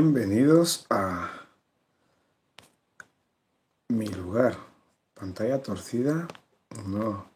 Bienvenidos 0.00 0.86
a 0.90 1.28
mi 3.88 4.06
lugar. 4.06 4.56
Pantalla 5.12 5.60
torcida. 5.60 6.28
No. 6.86 7.26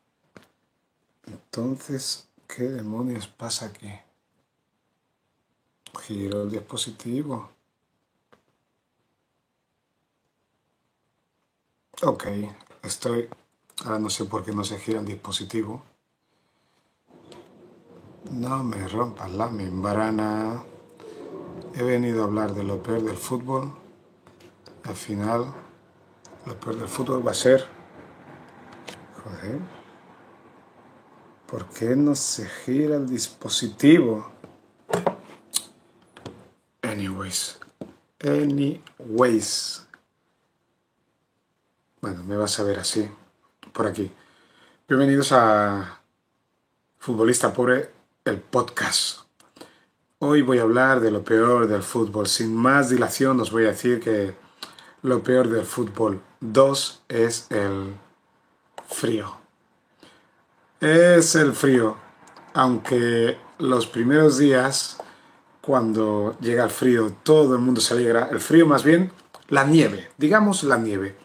Entonces, 1.27 2.29
¿qué 2.47 2.63
demonios 2.63 3.27
pasa 3.27 3.67
aquí? 3.67 3.91
Giro 6.03 6.43
el 6.43 6.53
dispositivo. 6.53 7.51
Ok, 12.03 12.27
estoy... 12.85 13.29
Ahora 13.85 13.99
no 13.99 14.09
sé 14.09 14.25
por 14.27 14.45
qué 14.45 14.53
no 14.53 14.63
se 14.63 14.79
gira 14.79 15.01
el 15.01 15.07
dispositivo. 15.07 15.83
No 18.31 18.63
me 18.63 18.87
rompas 18.87 19.33
la 19.33 19.49
membrana. 19.49 20.65
He 21.75 21.83
venido 21.83 22.21
a 22.23 22.27
hablar 22.27 22.55
de 22.55 22.65
lo 22.65 22.83
peor 22.83 23.03
del 23.03 23.17
fútbol. 23.17 23.73
Al 24.85 24.95
final, 24.95 25.55
lo 26.45 26.61
peor 26.61 26.77
del 26.77 26.89
fútbol 26.89 27.27
va 27.27 27.31
a 27.31 27.35
ser... 27.35 27.67
Joder. 29.25 29.59
¿Por 31.47 31.69
qué 31.71 31.97
no 31.97 32.15
se 32.15 32.47
gira 32.47 32.97
el 32.97 33.09
dispositivo? 33.09 34.31
Anyways. 36.83 37.59
Anyways. 38.21 39.87
Bueno, 42.03 42.23
me 42.25 42.37
vas 42.37 42.61
a 42.61 42.65
ver 42.65 42.81
así. 42.81 43.09
Por 43.73 43.87
aquí. 43.87 44.13
Bienvenidos 44.87 45.33
a 45.33 46.01
Futbolista 46.99 47.51
Pobre, 47.51 47.91
el 48.27 48.41
podcast. 48.41 49.22
Hoy 50.25 50.41
voy 50.43 50.61
a 50.61 50.63
hablar 50.63 51.01
de 51.01 51.11
lo 51.11 51.25
peor 51.25 51.67
del 51.67 51.83
fútbol. 51.83 52.29
Sin 52.29 52.55
más 52.55 52.91
dilación 52.91 53.41
os 53.41 53.51
voy 53.51 53.65
a 53.65 53.71
decir 53.71 53.99
que 53.99 54.37
lo 55.03 55.21
peor 55.21 55.49
del 55.49 55.67
fútbol 55.67 56.23
2 56.39 57.03
es 57.09 57.49
el 57.51 57.97
frío. 58.87 59.37
Es 60.81 61.35
el 61.35 61.53
frío. 61.55 61.97
Aunque 62.55 63.37
los 63.59 63.89
primeros 63.89 64.39
días, 64.39 64.97
cuando 65.61 66.37
llega 66.41 66.63
el 66.63 66.71
frío, 66.71 67.13
todo 67.25 67.57
el 67.57 67.61
mundo 67.61 67.81
se 67.81 67.95
alegra. 67.95 68.29
El 68.31 68.39
frío 68.39 68.65
más 68.65 68.85
bien, 68.85 69.11
la 69.49 69.65
nieve. 69.65 70.13
Digamos 70.19 70.63
la 70.63 70.77
nieve. 70.77 71.17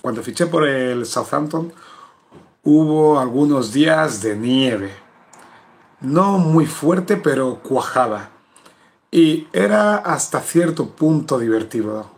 Cuando 0.00 0.22
fiché 0.22 0.46
por 0.46 0.64
el 0.64 1.06
Southampton, 1.06 1.72
hubo 2.62 3.18
algunos 3.18 3.72
días 3.72 4.22
de 4.22 4.36
nieve 4.36 5.05
no 6.00 6.38
muy 6.38 6.66
fuerte, 6.66 7.16
pero 7.16 7.60
cuajada. 7.62 8.30
Y 9.10 9.48
era 9.52 9.96
hasta 9.96 10.40
cierto 10.40 10.90
punto 10.90 11.38
divertido. 11.38 12.10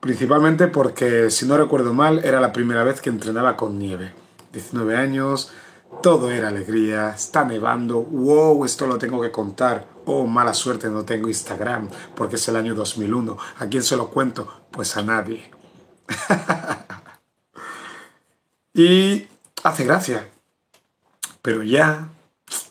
Principalmente 0.00 0.68
porque, 0.68 1.30
si 1.30 1.46
no 1.46 1.56
recuerdo 1.56 1.92
mal, 1.92 2.24
era 2.24 2.40
la 2.40 2.52
primera 2.52 2.84
vez 2.84 3.00
que 3.00 3.10
entrenaba 3.10 3.56
con 3.56 3.78
nieve. 3.78 4.12
19 4.52 4.96
años, 4.96 5.50
todo 6.02 6.30
era 6.30 6.48
alegría, 6.48 7.10
está 7.10 7.44
nevando, 7.44 8.02
wow, 8.02 8.64
esto 8.64 8.86
lo 8.86 8.98
tengo 8.98 9.20
que 9.20 9.32
contar. 9.32 9.86
Oh, 10.04 10.26
mala 10.26 10.54
suerte, 10.54 10.88
no 10.88 11.04
tengo 11.04 11.28
Instagram 11.28 11.88
porque 12.14 12.36
es 12.36 12.48
el 12.48 12.56
año 12.56 12.74
2001. 12.74 13.36
¿A 13.58 13.66
quién 13.66 13.82
se 13.82 13.96
lo 13.96 14.08
cuento? 14.08 14.66
Pues 14.70 14.96
a 14.96 15.02
nadie. 15.02 15.50
y 18.74 19.26
hace 19.64 19.84
gracia. 19.84 20.28
Pero 21.42 21.62
ya 21.62 22.08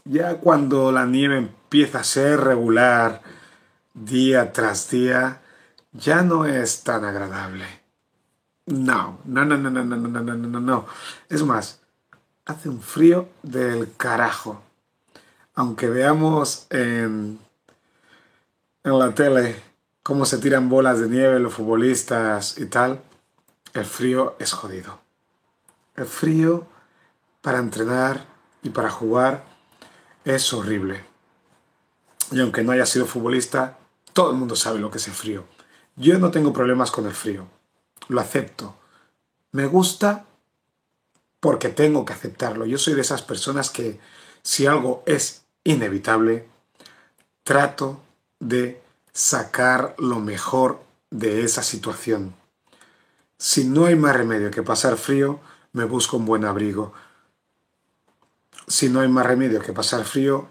ya 0.09 0.37
cuando 0.37 0.91
la 0.91 1.05
nieve 1.05 1.37
empieza 1.37 1.99
a 1.99 2.03
ser 2.03 2.39
regular 2.39 3.21
día 3.93 4.53
tras 4.53 4.89
día, 4.89 5.41
ya 5.91 6.21
no 6.21 6.45
es 6.45 6.83
tan 6.83 7.03
agradable. 7.03 7.65
No, 8.67 9.19
no, 9.25 9.45
no, 9.45 9.57
no, 9.57 9.69
no, 9.69 9.83
no, 9.83 9.97
no, 9.97 10.21
no, 10.21 10.35
no, 10.35 10.59
no. 10.59 10.85
Es 11.29 11.43
más, 11.43 11.81
hace 12.45 12.69
un 12.69 12.81
frío 12.81 13.29
del 13.43 13.93
carajo. 13.95 14.61
Aunque 15.53 15.89
veamos 15.89 16.67
en, 16.69 17.39
la 18.83 19.13
tele 19.13 19.61
cómo 20.03 20.25
se 20.25 20.37
tiran 20.37 20.69
bolas 20.69 20.99
de 20.99 21.09
nieve 21.09 21.39
los 21.39 21.53
futbolistas 21.53 22.57
y 22.57 22.65
tal, 22.67 23.01
el 23.73 23.85
frío 23.85 24.35
es 24.39 24.53
jodido. 24.53 24.99
El 25.95 26.05
frío 26.05 26.67
para 27.41 27.59
entrenar 27.59 28.25
y 28.63 28.69
para 28.69 28.89
jugar 28.89 29.56
es 30.35 30.51
horrible. 30.53 31.05
Y 32.31 32.41
aunque 32.41 32.61
no 32.61 32.73
haya 32.73 32.85
sido 32.85 33.05
futbolista, 33.05 33.77
todo 34.11 34.31
el 34.31 34.37
mundo 34.37 34.55
sabe 34.55 34.79
lo 34.79 34.91
que 34.91 34.97
es 34.97 35.07
el 35.07 35.13
frío. 35.13 35.45
Yo 35.95 36.19
no 36.19 36.31
tengo 36.31 36.51
problemas 36.51 36.91
con 36.91 37.05
el 37.05 37.13
frío. 37.13 37.47
Lo 38.09 38.19
acepto. 38.19 38.75
Me 39.53 39.65
gusta 39.65 40.25
porque 41.39 41.69
tengo 41.69 42.03
que 42.03 42.13
aceptarlo. 42.13 42.65
Yo 42.65 42.77
soy 42.77 42.93
de 42.93 43.01
esas 43.01 43.21
personas 43.21 43.69
que 43.69 43.99
si 44.43 44.65
algo 44.65 45.03
es 45.05 45.43
inevitable, 45.63 46.47
trato 47.43 48.01
de 48.39 48.81
sacar 49.13 49.95
lo 49.97 50.19
mejor 50.19 50.83
de 51.09 51.43
esa 51.43 51.63
situación. 51.63 52.35
Si 53.37 53.63
no 53.63 53.85
hay 53.85 53.95
más 53.95 54.15
remedio 54.15 54.51
que 54.51 54.63
pasar 54.63 54.97
frío, 54.97 55.39
me 55.71 55.85
busco 55.85 56.17
un 56.17 56.25
buen 56.25 56.43
abrigo 56.43 56.93
si 58.67 58.89
no 58.89 58.99
hay 58.99 59.07
más 59.07 59.25
remedio 59.25 59.61
que 59.61 59.73
pasar 59.73 60.03
frío, 60.03 60.47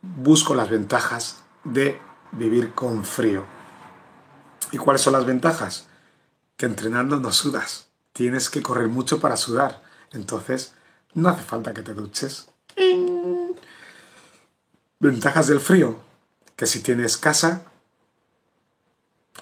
busco 0.00 0.54
las 0.54 0.70
ventajas 0.70 1.42
de 1.64 2.00
vivir 2.32 2.72
con 2.74 3.04
frío. 3.04 3.44
¿Y 4.70 4.78
cuáles 4.78 5.02
son 5.02 5.14
las 5.14 5.26
ventajas? 5.26 5.86
Que 6.56 6.66
entrenando 6.66 7.18
no 7.18 7.32
sudas. 7.32 7.88
Tienes 8.12 8.50
que 8.50 8.62
correr 8.62 8.88
mucho 8.88 9.20
para 9.20 9.36
sudar. 9.36 9.82
Entonces, 10.12 10.74
no 11.14 11.28
hace 11.28 11.42
falta 11.42 11.74
que 11.74 11.82
te 11.82 11.94
duches. 11.94 12.48
Ventajas 15.00 15.48
del 15.48 15.60
frío. 15.60 15.98
Que 16.54 16.66
si 16.66 16.80
tienes 16.80 17.16
casa, 17.16 17.64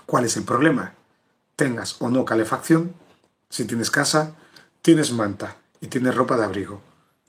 ¿cuál 0.07 0.25
es 0.25 0.37
el 0.37 0.45
problema? 0.45 0.95
Tengas 1.57 1.97
o 2.01 2.09
no 2.09 2.25
calefacción. 2.25 2.95
Si 3.51 3.65
tienes 3.67 3.91
casa, 3.91 4.35
tienes 4.83 5.13
manta 5.13 5.57
y 5.81 5.87
tienes 5.87 6.15
ropa 6.15 6.37
de 6.37 6.45
abrigo. 6.45 6.81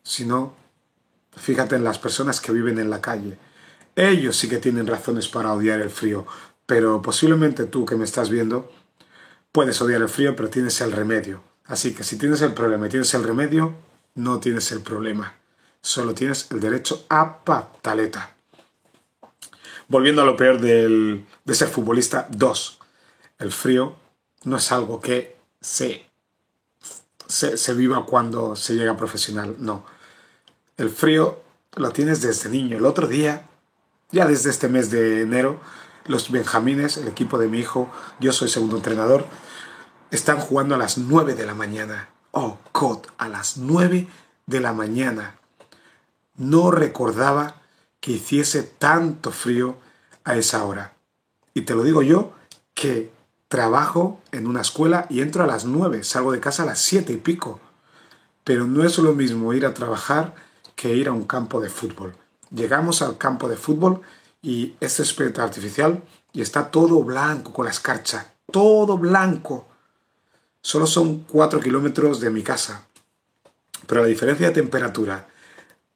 Si 0.02 0.26
no, 0.26 0.56
Fíjate 1.38 1.76
en 1.76 1.84
las 1.84 2.00
personas 2.00 2.40
que 2.40 2.52
viven 2.52 2.80
en 2.80 2.90
la 2.90 3.02
calle. 3.02 3.38
Ellos 3.96 4.36
sí 4.36 4.50
que 4.50 4.58
tienen 4.58 4.88
razones 4.88 5.28
para 5.28 5.54
odiar 5.54 5.80
el 5.80 5.90
frío, 5.90 6.26
pero 6.66 7.02
posiblemente 7.02 7.66
tú 7.66 7.86
que 7.86 7.96
me 7.96 8.04
estás 8.04 8.30
viendo 8.30 8.72
puedes 9.52 9.82
odiar 9.82 10.02
el 10.02 10.10
frío, 10.10 10.36
pero 10.36 10.50
tienes 10.50 10.82
el 10.82 10.92
remedio. 10.92 11.42
Así 11.66 11.94
que 11.94 12.04
si 12.04 12.18
tienes 12.18 12.42
el 12.42 12.54
problema 12.54 12.88
y 12.88 12.90
tienes 12.90 13.14
el 13.14 13.24
remedio, 13.24 13.74
no 14.16 14.40
tienes 14.40 14.72
el 14.72 14.82
problema. 14.82 15.36
Solo 15.82 16.14
tienes 16.14 16.48
el 16.52 16.60
derecho 16.60 17.06
a 17.10 17.44
pataleta. 17.44 18.36
Volviendo 19.88 20.22
a 20.22 20.26
lo 20.26 20.36
peor 20.36 20.60
del, 20.60 21.26
de 21.44 21.56
ser 21.56 21.70
futbolista, 21.70 22.28
dos. 22.30 22.80
El 23.38 23.52
frío 23.52 23.96
no 24.44 24.58
es 24.58 24.72
algo 24.72 25.00
que 25.00 25.38
se, 25.62 26.06
se, 27.28 27.58
se 27.58 27.74
viva 27.74 28.06
cuando 28.06 28.56
se 28.56 28.74
llega 28.74 28.98
profesional, 28.98 29.56
no 29.60 29.95
el 30.78 30.90
frío 30.90 31.42
lo 31.76 31.92
tienes 31.92 32.22
desde 32.22 32.50
niño. 32.50 32.78
El 32.78 32.86
otro 32.86 33.08
día, 33.08 33.48
ya 34.12 34.26
desde 34.26 34.50
este 34.50 34.68
mes 34.68 34.92
de 34.92 35.22
enero, 35.22 35.60
los 36.06 36.32
Benjamines, 36.32 36.98
el 36.98 37.08
equipo 37.08 37.38
de 37.38 37.48
mi 37.48 37.60
hijo, 37.60 37.90
yo 38.20 38.32
soy 38.32 38.50
segundo 38.50 38.78
entrenador, 38.78 39.26
están 40.12 40.38
jugando 40.38 40.76
a 40.76 40.78
las 40.78 40.98
9 40.98 41.36
de 41.36 41.46
la 41.46 41.56
mañana. 41.56 42.10
Oh, 42.32 42.60
God, 42.74 43.00
a 43.18 43.28
las 43.28 43.58
9 43.58 44.08
de 44.46 44.60
la 44.60 44.74
mañana. 44.74 45.36
No 46.36 46.72
recordaba 46.72 47.62
que 48.00 48.14
hiciese 48.14 48.64
tanto 48.64 49.32
frío 49.32 49.78
a 50.24 50.36
esa 50.36 50.64
hora. 50.66 50.94
Y 51.54 51.62
te 51.62 51.74
lo 51.74 51.84
digo 51.84 52.02
yo, 52.02 52.34
que 52.74 53.12
trabajo 53.48 54.22
en 54.32 54.48
una 54.48 54.62
escuela 54.62 55.08
y 55.10 55.22
entro 55.22 55.44
a 55.44 55.48
las 55.48 55.66
9, 55.66 56.04
salgo 56.04 56.32
de 56.32 56.40
casa 56.40 56.64
a 56.64 56.66
las 56.66 56.80
7 56.80 57.14
y 57.14 57.18
pico. 57.18 57.60
Pero 58.44 58.68
no 58.68 58.84
es 58.84 58.98
lo 59.00 59.14
mismo 59.14 59.54
ir 59.54 59.66
a 59.66 59.74
trabajar 59.74 60.36
que 60.76 60.94
ir 60.94 61.08
a 61.08 61.14
un 61.14 61.26
campo 61.26 61.60
de 61.62 61.70
fútbol. 61.70 62.16
Llegamos 62.52 63.02
al 63.02 63.18
campo 63.18 63.50
de 63.50 63.58
fútbol 63.58 64.02
y 64.42 64.76
es 64.80 65.00
espíritu 65.00 65.42
artificial 65.42 66.04
y 66.34 66.42
está 66.42 66.70
todo 66.70 67.04
blanco 67.04 67.52
con 67.52 67.66
la 67.66 67.72
escarcha, 67.72 68.34
todo 68.52 68.98
blanco. 68.98 69.68
Solo 70.62 70.86
son 70.86 71.20
cuatro 71.24 71.60
kilómetros 71.60 72.20
de 72.20 72.30
mi 72.30 72.44
casa, 72.44 72.86
pero 73.88 74.02
la 74.02 74.08
diferencia 74.08 74.48
de 74.48 74.54
temperatura 74.54 75.28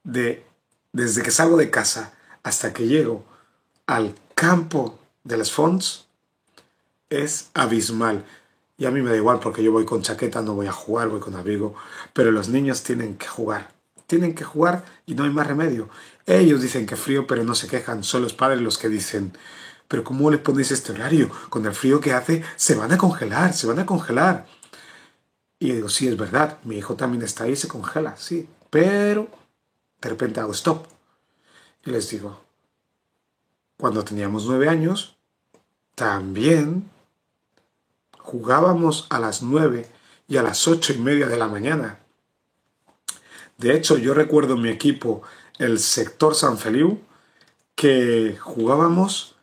de 0.02 0.46
desde 0.92 1.22
que 1.22 1.30
salgo 1.30 1.56
de 1.56 1.70
casa 1.70 2.12
hasta 2.42 2.72
que 2.72 2.86
llego 2.86 3.24
al 3.86 4.14
campo 4.34 4.98
de 5.24 5.36
Les 5.36 5.52
Fonts 5.52 6.06
es 7.10 7.50
abismal. 7.54 8.24
Y 8.78 8.86
a 8.86 8.90
mí 8.90 9.02
me 9.02 9.10
da 9.10 9.16
igual 9.16 9.40
porque 9.40 9.62
yo 9.62 9.72
voy 9.72 9.84
con 9.84 10.02
chaqueta, 10.02 10.40
no 10.40 10.54
voy 10.54 10.66
a 10.66 10.72
jugar, 10.72 11.08
voy 11.08 11.20
con 11.20 11.36
abrigo, 11.36 11.74
pero 12.14 12.32
los 12.32 12.48
niños 12.48 12.82
tienen 12.82 13.16
que 13.16 13.26
jugar 13.26 13.79
tienen 14.10 14.34
que 14.34 14.42
jugar 14.42 14.84
y 15.06 15.14
no 15.14 15.22
hay 15.22 15.30
más 15.30 15.46
remedio. 15.46 15.88
Ellos 16.26 16.60
dicen 16.60 16.84
que 16.84 16.96
frío, 16.96 17.28
pero 17.28 17.44
no 17.44 17.54
se 17.54 17.68
quejan. 17.68 18.02
Son 18.02 18.22
los 18.22 18.34
padres 18.34 18.60
los 18.60 18.76
que 18.76 18.88
dicen, 18.88 19.38
pero 19.86 20.02
¿cómo 20.02 20.32
les 20.32 20.40
ponéis 20.40 20.72
este 20.72 20.90
horario? 20.90 21.30
Con 21.48 21.64
el 21.64 21.72
frío 21.74 22.00
que 22.00 22.12
hace, 22.12 22.42
se 22.56 22.74
van 22.74 22.90
a 22.90 22.98
congelar, 22.98 23.54
se 23.54 23.68
van 23.68 23.78
a 23.78 23.86
congelar. 23.86 24.46
Y 25.60 25.74
digo, 25.74 25.88
sí, 25.88 26.08
es 26.08 26.16
verdad, 26.16 26.58
mi 26.64 26.76
hijo 26.78 26.96
también 26.96 27.22
está 27.22 27.44
ahí, 27.44 27.54
se 27.54 27.68
congela, 27.68 28.16
sí, 28.16 28.48
pero 28.68 29.28
de 30.00 30.08
repente 30.08 30.40
hago 30.40 30.52
stop. 30.52 30.88
Y 31.84 31.92
les 31.92 32.10
digo, 32.10 32.42
cuando 33.76 34.02
teníamos 34.04 34.44
nueve 34.46 34.68
años, 34.68 35.16
también 35.94 36.90
jugábamos 38.18 39.06
a 39.08 39.20
las 39.20 39.40
nueve 39.40 39.88
y 40.26 40.36
a 40.36 40.42
las 40.42 40.66
ocho 40.66 40.92
y 40.92 40.98
media 40.98 41.28
de 41.28 41.36
la 41.36 41.46
mañana. 41.46 41.99
De 43.60 43.76
hecho, 43.76 43.98
yo 43.98 44.14
recuerdo 44.14 44.54
en 44.54 44.62
mi 44.62 44.70
equipo, 44.70 45.20
el 45.58 45.80
sector 45.80 46.34
San 46.34 46.56
Feliu, 46.56 46.98
que 47.74 48.38
jugábamos 48.40 49.36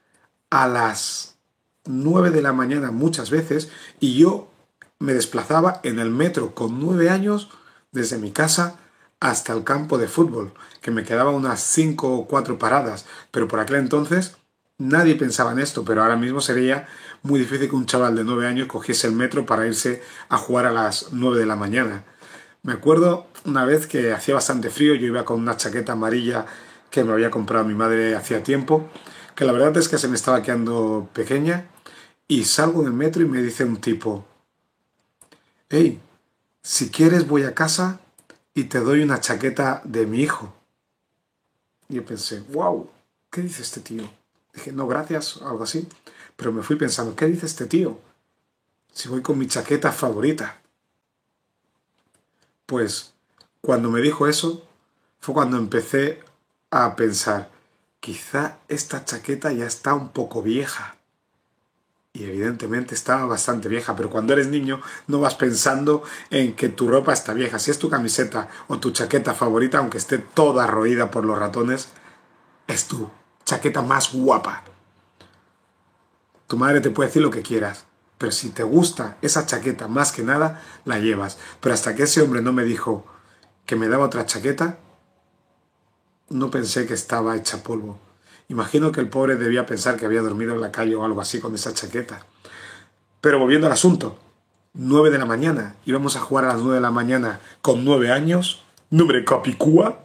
a 0.49 0.67
las 0.67 1.37
nueve 1.85 2.31
de 2.31 2.41
la 2.41 2.51
mañana 2.51 2.89
muchas 2.89 3.29
veces 3.29 3.69
y 3.99 4.17
yo 4.17 4.49
me 4.97 5.13
desplazaba 5.13 5.81
en 5.83 5.99
el 5.99 6.09
metro 6.09 6.55
con 6.55 6.79
nueve 6.79 7.11
años 7.11 7.49
desde 7.91 8.17
mi 8.17 8.31
casa 8.31 8.79
hasta 9.19 9.53
el 9.53 9.63
campo 9.63 9.99
de 9.99 10.07
fútbol, 10.07 10.51
que 10.81 10.89
me 10.89 11.03
quedaba 11.03 11.29
unas 11.29 11.61
cinco 11.61 12.15
o 12.15 12.27
cuatro 12.27 12.57
paradas, 12.57 13.05
pero 13.29 13.47
por 13.47 13.59
aquel 13.59 13.75
entonces 13.75 14.37
nadie 14.79 15.13
pensaba 15.13 15.51
en 15.51 15.59
esto, 15.59 15.85
pero 15.85 16.01
ahora 16.01 16.15
mismo 16.15 16.41
sería 16.41 16.87
muy 17.21 17.39
difícil 17.39 17.69
que 17.69 17.75
un 17.75 17.85
chaval 17.85 18.15
de 18.15 18.23
nueve 18.23 18.47
años 18.47 18.67
cogiese 18.67 19.05
el 19.05 19.13
metro 19.13 19.45
para 19.45 19.67
irse 19.67 20.01
a 20.27 20.37
jugar 20.37 20.65
a 20.65 20.71
las 20.71 21.09
nueve 21.11 21.37
de 21.37 21.45
la 21.45 21.55
mañana. 21.55 22.03
Me 22.67 22.73
acuerdo 22.73 23.27
una 23.45 23.63
vez 23.63 23.87
que 23.87 24.11
hacía 24.11 24.33
bastante 24.33 24.69
frío, 24.69 24.93
yo 24.93 25.07
iba 25.07 25.23
con 25.23 25.39
una 25.39 25.55
chaqueta 25.55 25.93
amarilla 25.93 26.45
que 26.91 27.01
me 27.05 27.13
había 27.13 27.31
comprado 27.31 27.63
mi 27.63 27.73
madre 27.73 28.13
hacía 28.13 28.43
tiempo, 28.43 28.89
que 29.35 29.45
la 29.45 29.53
verdad 29.53 29.77
es 29.77 29.87
que 29.87 29.97
se 29.97 30.09
me 30.09 30.17
estaba 30.17 30.41
quedando 30.41 31.09
pequeña, 31.13 31.69
y 32.27 32.43
salgo 32.43 32.83
del 32.83 32.91
metro 32.91 33.21
y 33.21 33.25
me 33.25 33.41
dice 33.41 33.63
un 33.63 33.77
tipo, 33.77 34.25
hey, 35.69 36.01
si 36.61 36.89
quieres 36.89 37.25
voy 37.25 37.43
a 37.43 37.55
casa 37.55 38.01
y 38.53 38.65
te 38.65 38.81
doy 38.81 39.01
una 39.01 39.21
chaqueta 39.21 39.81
de 39.85 40.05
mi 40.05 40.19
hijo. 40.19 40.53
Y 41.87 41.95
yo 41.95 42.05
pensé, 42.05 42.43
wow, 42.51 42.89
¿qué 43.31 43.43
dice 43.43 43.61
este 43.61 43.79
tío? 43.79 44.11
Dije, 44.53 44.73
no, 44.73 44.87
gracias, 44.87 45.37
algo 45.41 45.63
así. 45.63 45.87
Pero 46.35 46.51
me 46.51 46.63
fui 46.63 46.75
pensando, 46.75 47.15
¿qué 47.15 47.27
dice 47.27 47.45
este 47.45 47.65
tío? 47.65 47.97
Si 48.91 49.07
voy 49.07 49.21
con 49.21 49.37
mi 49.37 49.47
chaqueta 49.47 49.93
favorita. 49.93 50.59
Pues 52.67 53.13
cuando 53.61 53.89
me 53.89 54.01
dijo 54.01 54.27
eso, 54.27 54.69
fue 55.19 55.33
cuando 55.33 55.57
empecé 55.57 56.21
a 56.69 56.95
pensar, 56.95 57.49
quizá 57.99 58.59
esta 58.67 59.03
chaqueta 59.03 59.51
ya 59.51 59.65
está 59.65 59.95
un 59.95 60.09
poco 60.09 60.43
vieja 60.43 60.97
y 62.17 62.23
evidentemente 62.23 62.95
estaba 62.95 63.25
bastante 63.25 63.69
vieja, 63.69 63.95
pero 63.95 64.09
cuando 64.09 64.33
eres 64.33 64.47
niño 64.47 64.81
no 65.07 65.19
vas 65.19 65.35
pensando 65.35 66.03
en 66.29 66.55
que 66.55 66.67
tu 66.67 66.89
ropa 66.89 67.13
está 67.13 67.33
vieja. 67.33 67.59
Si 67.59 67.71
es 67.71 67.79
tu 67.79 67.89
camiseta 67.89 68.49
o 68.67 68.79
tu 68.79 68.91
chaqueta 68.91 69.33
favorita, 69.33 69.77
aunque 69.77 69.99
esté 69.99 70.17
toda 70.17 70.65
roída 70.67 71.11
por 71.11 71.23
los 71.23 71.37
ratones, 71.37 71.89
es 72.67 72.85
tu 72.85 73.09
chaqueta 73.45 73.81
más 73.81 74.11
guapa. 74.11 74.63
Tu 76.47 76.57
madre 76.57 76.81
te 76.81 76.89
puede 76.89 77.09
decir 77.09 77.21
lo 77.21 77.29
que 77.31 77.43
quieras, 77.43 77.85
pero 78.17 78.31
si 78.31 78.49
te 78.49 78.63
gusta 78.63 79.17
esa 79.21 79.45
chaqueta 79.45 79.87
más 79.87 80.11
que 80.11 80.23
nada, 80.23 80.63
la 80.85 80.99
llevas. 80.99 81.37
Pero 81.61 81.73
hasta 81.73 81.95
que 81.95 82.03
ese 82.03 82.21
hombre 82.21 82.41
no 82.41 82.53
me 82.53 82.63
dijo 82.63 83.05
que 83.65 83.75
me 83.75 83.87
daba 83.87 84.05
otra 84.05 84.25
chaqueta, 84.25 84.79
no 86.29 86.49
pensé 86.49 86.87
que 86.87 86.93
estaba 86.93 87.35
hecha 87.35 87.63
polvo. 87.63 87.99
Imagino 88.49 88.91
que 88.91 89.01
el 89.01 89.09
pobre 89.09 89.35
debía 89.35 89.65
pensar 89.65 89.97
que 89.97 90.05
había 90.05 90.21
dormido 90.21 90.55
en 90.55 90.61
la 90.61 90.71
calle 90.71 90.95
o 90.95 91.05
algo 91.05 91.21
así 91.21 91.39
con 91.39 91.53
esa 91.53 91.73
chaqueta. 91.73 92.25
Pero 93.21 93.39
volviendo 93.39 93.67
al 93.67 93.73
asunto, 93.73 94.17
9 94.73 95.09
de 95.09 95.17
la 95.17 95.25
mañana, 95.25 95.75
íbamos 95.85 96.15
a 96.15 96.21
jugar 96.21 96.45
a 96.45 96.49
las 96.49 96.59
9 96.59 96.75
de 96.75 96.81
la 96.81 96.91
mañana 96.91 97.39
con 97.61 97.83
9 97.83 98.11
años, 98.11 98.63
número 98.89 99.23
Capicúa, 99.25 99.99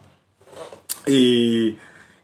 y, 1.05 1.77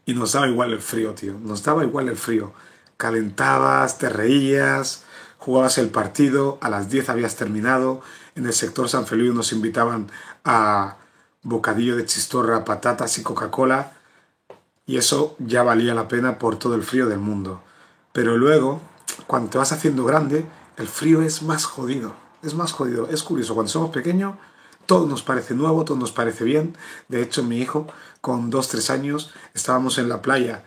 y 0.04 0.14
nos 0.14 0.32
daba 0.32 0.48
igual 0.48 0.72
el 0.72 0.80
frío, 0.80 1.14
tío, 1.14 1.34
nos 1.40 1.62
daba 1.62 1.84
igual 1.84 2.08
el 2.08 2.16
frío. 2.16 2.52
Calentabas, 2.96 3.98
te 3.98 4.08
reías, 4.10 5.04
jugabas 5.40 5.78
el 5.78 5.88
partido, 5.88 6.58
a 6.60 6.68
las 6.68 6.90
10 6.90 7.08
habías 7.08 7.34
terminado, 7.34 8.02
en 8.36 8.46
el 8.46 8.52
sector 8.52 8.88
San 8.88 9.06
Feliu 9.06 9.32
nos 9.32 9.52
invitaban 9.52 10.10
a 10.44 10.98
bocadillo 11.42 11.96
de 11.96 12.04
chistorra, 12.04 12.64
patatas 12.64 13.16
y 13.18 13.22
Coca-Cola, 13.22 13.94
y 14.86 14.98
eso 14.98 15.36
ya 15.38 15.62
valía 15.62 15.94
la 15.94 16.08
pena 16.08 16.38
por 16.38 16.58
todo 16.58 16.74
el 16.74 16.82
frío 16.82 17.06
del 17.06 17.20
mundo. 17.20 17.62
Pero 18.12 18.36
luego, 18.36 18.82
cuando 19.26 19.50
te 19.50 19.58
vas 19.58 19.72
haciendo 19.72 20.04
grande, 20.04 20.44
el 20.76 20.88
frío 20.88 21.22
es 21.22 21.42
más 21.42 21.64
jodido. 21.64 22.14
Es 22.42 22.54
más 22.54 22.72
jodido. 22.72 23.08
Es 23.08 23.22
curioso, 23.22 23.54
cuando 23.54 23.72
somos 23.72 23.90
pequeños, 23.90 24.34
todo 24.84 25.06
nos 25.06 25.22
parece 25.22 25.54
nuevo, 25.54 25.84
todo 25.84 25.96
nos 25.96 26.12
parece 26.12 26.44
bien. 26.44 26.76
De 27.08 27.22
hecho, 27.22 27.42
mi 27.42 27.58
hijo, 27.58 27.86
con 28.20 28.50
dos, 28.50 28.68
tres 28.68 28.90
años, 28.90 29.32
estábamos 29.54 29.96
en 29.96 30.08
la 30.08 30.20
playa, 30.20 30.64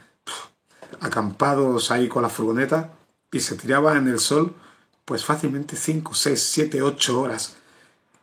acampados 1.00 1.92
ahí 1.92 2.08
con 2.08 2.24
la 2.24 2.30
furgoneta, 2.30 2.94
y 3.32 3.40
se 3.40 3.56
tiraba 3.56 3.98
en 3.98 4.08
el 4.08 4.20
sol, 4.20 4.56
pues 5.06 5.26
fácilmente 5.26 5.76
5, 5.76 6.14
6, 6.14 6.42
7, 6.42 6.82
8 6.82 7.20
horas. 7.20 7.58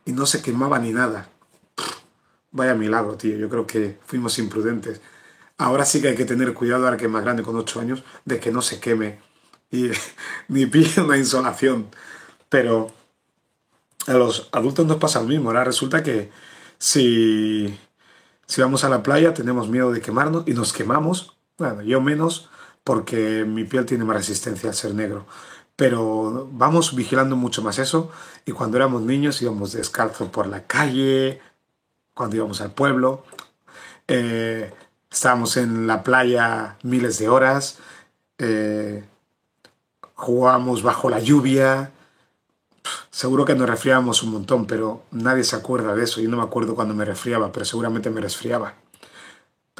Y 0.05 0.13
no 0.13 0.25
se 0.25 0.41
quemaba 0.41 0.79
ni 0.79 0.91
nada. 0.91 1.29
Vaya 2.51 2.73
milagro, 2.75 3.15
tío. 3.15 3.37
Yo 3.37 3.49
creo 3.49 3.67
que 3.67 3.99
fuimos 4.05 4.37
imprudentes. 4.39 5.01
Ahora 5.57 5.85
sí 5.85 6.01
que 6.01 6.09
hay 6.09 6.15
que 6.15 6.25
tener 6.25 6.53
cuidado, 6.53 6.85
ahora 6.85 6.97
que 6.97 7.05
es 7.05 7.11
más 7.11 7.23
grande 7.23 7.43
con 7.43 7.55
8 7.55 7.79
años, 7.79 8.03
de 8.25 8.39
que 8.39 8.51
no 8.51 8.61
se 8.61 8.79
queme 8.79 9.19
y 9.71 9.89
ni 10.47 10.65
pille 10.65 11.01
una 11.01 11.17
insolación. 11.17 11.87
Pero 12.49 12.91
a 14.07 14.13
los 14.13 14.49
adultos 14.51 14.85
nos 14.85 14.97
pasa 14.97 15.21
lo 15.21 15.27
mismo. 15.27 15.49
Ahora 15.49 15.63
resulta 15.63 16.03
que 16.03 16.31
si, 16.77 17.79
si 18.47 18.61
vamos 18.61 18.83
a 18.83 18.89
la 18.89 19.03
playa 19.03 19.33
tenemos 19.33 19.69
miedo 19.69 19.91
de 19.91 20.01
quemarnos 20.01 20.47
y 20.47 20.53
nos 20.53 20.73
quemamos. 20.73 21.37
Bueno, 21.57 21.81
yo 21.83 22.01
menos 22.01 22.49
porque 22.83 23.45
mi 23.45 23.63
piel 23.63 23.85
tiene 23.85 24.03
más 24.03 24.17
resistencia 24.17 24.69
al 24.69 24.75
ser 24.75 24.93
negro. 24.93 25.27
Pero 25.81 26.47
vamos 26.51 26.95
vigilando 26.95 27.35
mucho 27.35 27.63
más 27.63 27.79
eso. 27.79 28.11
Y 28.45 28.51
cuando 28.51 28.77
éramos 28.77 29.01
niños 29.01 29.41
íbamos 29.41 29.71
descalzos 29.71 30.29
por 30.29 30.45
la 30.45 30.67
calle, 30.67 31.41
cuando 32.13 32.35
íbamos 32.35 32.61
al 32.61 32.69
pueblo. 32.71 33.23
Eh, 34.07 34.71
Estábamos 35.11 35.57
en 35.57 35.87
la 35.87 36.03
playa 36.03 36.77
miles 36.83 37.17
de 37.17 37.27
horas, 37.27 37.79
eh, 38.37 39.03
jugábamos 40.13 40.83
bajo 40.83 41.09
la 41.09 41.19
lluvia. 41.19 41.91
Seguro 43.09 43.43
que 43.43 43.55
nos 43.55 43.67
resfriábamos 43.67 44.23
un 44.23 44.31
montón, 44.31 44.67
pero 44.67 45.03
nadie 45.11 45.43
se 45.43 45.57
acuerda 45.57 45.95
de 45.95 46.03
eso. 46.03 46.21
Yo 46.21 46.29
no 46.29 46.37
me 46.37 46.43
acuerdo 46.43 46.75
cuando 46.75 46.93
me 46.93 47.05
resfriaba, 47.05 47.51
pero 47.51 47.65
seguramente 47.65 48.09
me 48.11 48.21
resfriaba. 48.21 48.75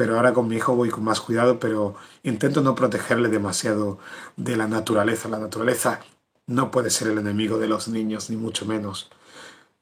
Pero 0.01 0.15
ahora 0.15 0.33
con 0.33 0.47
mi 0.47 0.55
hijo 0.55 0.75
voy 0.75 0.89
con 0.89 1.03
más 1.03 1.21
cuidado, 1.21 1.59
pero 1.59 1.93
intento 2.23 2.61
no 2.61 2.73
protegerle 2.73 3.29
demasiado 3.29 3.99
de 4.35 4.55
la 4.55 4.65
naturaleza. 4.65 5.29
La 5.29 5.37
naturaleza 5.37 5.99
no 6.47 6.71
puede 6.71 6.89
ser 6.89 7.09
el 7.09 7.19
enemigo 7.19 7.59
de 7.59 7.67
los 7.67 7.87
niños, 7.87 8.31
ni 8.31 8.35
mucho 8.35 8.65
menos. 8.65 9.11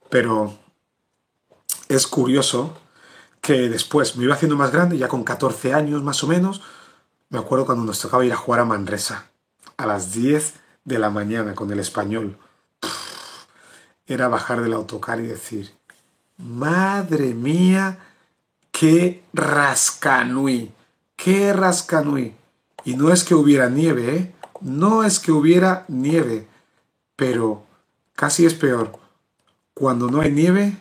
Pero 0.09 0.57
es 1.87 2.05
curioso 2.05 2.77
que 3.39 3.69
después 3.69 4.17
me 4.17 4.25
iba 4.25 4.33
haciendo 4.33 4.57
más 4.57 4.73
grande, 4.73 4.97
ya 4.97 5.07
con 5.07 5.23
14 5.23 5.73
años 5.73 6.03
más 6.03 6.21
o 6.21 6.27
menos, 6.27 6.63
me 7.29 7.39
acuerdo 7.39 7.65
cuando 7.65 7.85
nos 7.85 8.01
tocaba 8.01 8.25
ir 8.25 8.33
a 8.33 8.35
jugar 8.35 8.59
a 8.59 8.65
Manresa, 8.65 9.31
a 9.77 9.85
las 9.85 10.11
10 10.11 10.53
de 10.83 10.99
la 10.99 11.09
mañana 11.09 11.55
con 11.55 11.71
el 11.71 11.79
español. 11.79 12.37
Era 14.05 14.27
bajar 14.27 14.61
del 14.61 14.73
autocar 14.73 15.21
y 15.21 15.27
decir, 15.27 15.71
madre 16.35 17.33
mía, 17.33 18.08
qué 18.71 19.23
rascanui, 19.33 20.71
qué 21.15 21.53
rascanui. 21.53 22.35
Y 22.85 22.95
no 22.95 23.11
es 23.11 23.23
que 23.23 23.35
hubiera 23.35 23.69
nieve, 23.69 24.15
¿eh? 24.15 24.35
No 24.61 25.03
es 25.03 25.19
que 25.19 25.31
hubiera 25.31 25.85
nieve, 25.87 26.47
pero 27.15 27.65
casi 28.13 28.45
es 28.45 28.53
peor 28.53 28.91
cuando 29.73 30.09
no 30.09 30.21
hay 30.21 30.31
nieve 30.31 30.77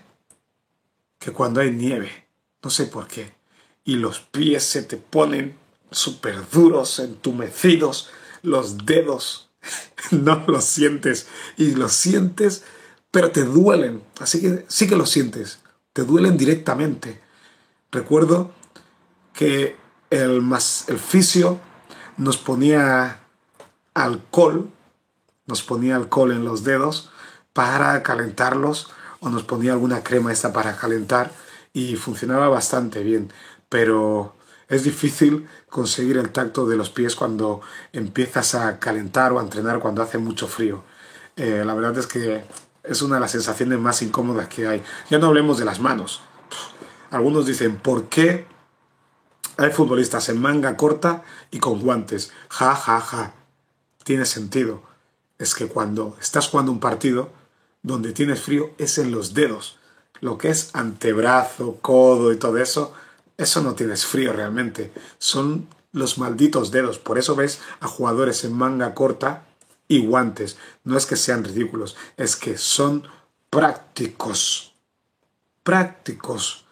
que 1.19 1.33
cuando 1.33 1.61
hay 1.61 1.71
nieve. 1.71 2.27
No 2.63 2.71
sé 2.71 2.87
por 2.87 3.07
qué. 3.07 3.33
Y 3.85 3.97
los 3.97 4.21
pies 4.21 4.65
se 4.65 4.83
te 4.83 4.97
ponen 4.97 5.57
súper 5.91 6.49
duros, 6.51 6.99
entumecidos, 6.99 8.11
los 8.43 8.85
dedos 8.85 9.49
no 10.11 10.45
los 10.47 10.65
sientes 10.65 11.27
y 11.57 11.73
los 11.73 11.93
sientes, 11.93 12.65
pero 13.11 13.31
te 13.31 13.45
duelen. 13.45 14.03
Así 14.21 14.41
que 14.41 14.65
sí 14.69 14.89
que 14.89 14.97
los 14.97 15.11
sientes, 15.11 15.61
te 15.93 16.03
duelen 16.03 16.37
directamente. 16.37 17.21
Recuerdo 17.91 18.51
que 19.33 19.77
el, 20.11 20.43
el 20.89 20.99
fisio 20.99 21.59
nos 22.17 22.37
ponía 22.37 23.21
alcohol, 23.95 24.71
nos 25.47 25.63
ponía 25.63 25.97
alcohol 25.97 26.33
en 26.33 26.45
los 26.45 26.65
dedos 26.65 27.11
para 27.53 28.03
calentarlos 28.03 28.91
o 29.21 29.31
nos 29.31 29.43
ponía 29.45 29.73
alguna 29.73 30.03
crema 30.03 30.33
esta 30.33 30.53
para 30.53 30.77
calentar 30.77 31.33
y 31.73 31.97
funcionaba 31.97 32.49
bastante 32.49 33.03
bien, 33.03 33.33
pero 33.69 34.37
Es 34.69 34.85
difícil 34.85 35.49
conseguir 35.71 36.19
el 36.19 36.31
tacto 36.31 36.67
de 36.67 36.77
los 36.77 36.91
pies 36.91 37.17
cuando 37.17 37.63
empiezas 37.93 38.55
a 38.55 38.79
calentar 38.79 39.33
o 39.33 39.39
a 39.39 39.43
entrenar 39.43 39.81
cuando 39.81 40.03
hace 40.03 40.19
mucho 40.19 40.47
frío. 40.47 40.85
Eh, 41.37 41.63
la 41.65 41.75
verdad 41.75 41.97
es 41.99 42.07
que 42.07 42.45
es 42.83 43.03
una 43.03 43.15
de 43.17 43.23
las 43.23 43.31
sensaciones 43.31 43.79
más 43.79 44.03
incómodas 44.03 44.49
que 44.49 44.67
hay. 44.69 44.83
Ya 45.11 45.19
no 45.19 45.29
hablemos 45.29 45.59
de 45.59 45.65
las 45.65 45.81
manos. 45.81 46.21
Algunos 47.11 47.47
dicen, 47.47 47.77
¿por 47.77 48.09
qué 48.09 48.47
hay 49.57 49.71
futbolistas 49.71 50.29
en 50.29 50.41
manga 50.41 50.77
corta 50.77 51.23
y 51.51 51.59
con 51.59 51.81
guantes? 51.81 52.33
Ja, 52.49 52.75
ja, 52.75 53.01
ja. 53.01 53.35
Tiene 54.05 54.27
sentido. 54.27 54.83
Es 55.39 55.55
que 55.55 55.67
cuando 55.67 56.17
estás 56.21 56.49
jugando 56.49 56.73
un 56.73 56.81
partido, 56.81 57.31
donde 57.83 58.13
tienes 58.13 58.43
frío 58.43 58.71
es 58.79 58.99
en 58.99 59.11
los 59.11 59.35
dedos. 59.35 59.79
Lo 60.21 60.37
que 60.37 60.49
es 60.51 60.71
antebrazo, 60.75 61.79
codo 61.81 62.33
y 62.33 62.37
todo 62.37 62.59
eso, 62.59 62.93
eso 63.37 63.63
no 63.63 63.75
tienes 63.75 64.05
frío 64.05 64.33
realmente. 64.33 64.93
Son 65.19 65.69
los 65.93 66.19
malditos 66.19 66.71
dedos. 66.71 66.99
Por 66.99 67.19
eso 67.19 67.37
ves 67.37 67.61
a 67.81 67.89
jugadores 67.89 68.45
en 68.45 68.53
manga 68.53 68.95
corta 68.95 69.47
y 69.87 70.05
guantes. 70.05 70.59
No 70.85 70.97
es 70.97 71.07
que 71.07 71.17
sean 71.17 71.45
ridículos, 71.45 71.97
es 72.17 72.37
que 72.37 72.59
son 72.59 73.05
prácticos. 73.49 74.75
Prácticos. 75.63 76.67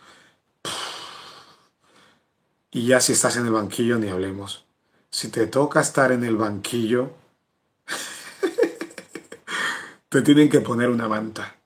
Y 2.70 2.86
ya 2.86 3.00
si 3.00 3.12
estás 3.12 3.36
en 3.36 3.46
el 3.46 3.52
banquillo, 3.52 3.98
ni 3.98 4.08
hablemos. 4.08 4.64
Si 5.10 5.28
te 5.28 5.46
toca 5.46 5.80
estar 5.80 6.12
en 6.12 6.24
el 6.24 6.36
banquillo, 6.36 7.12
te 10.08 10.22
tienen 10.22 10.48
que 10.48 10.60
poner 10.60 10.90
una 10.90 11.08
manta. 11.08 11.56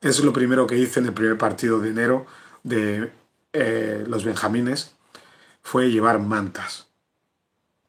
Eso 0.00 0.20
es 0.20 0.24
lo 0.24 0.32
primero 0.32 0.66
que 0.66 0.76
hice 0.76 1.00
en 1.00 1.06
el 1.06 1.14
primer 1.14 1.38
partido 1.38 1.80
de 1.80 1.90
enero 1.90 2.26
de 2.62 3.10
eh, 3.54 4.04
los 4.06 4.24
Benjamines, 4.24 4.94
fue 5.62 5.90
llevar 5.90 6.18
mantas. 6.18 6.88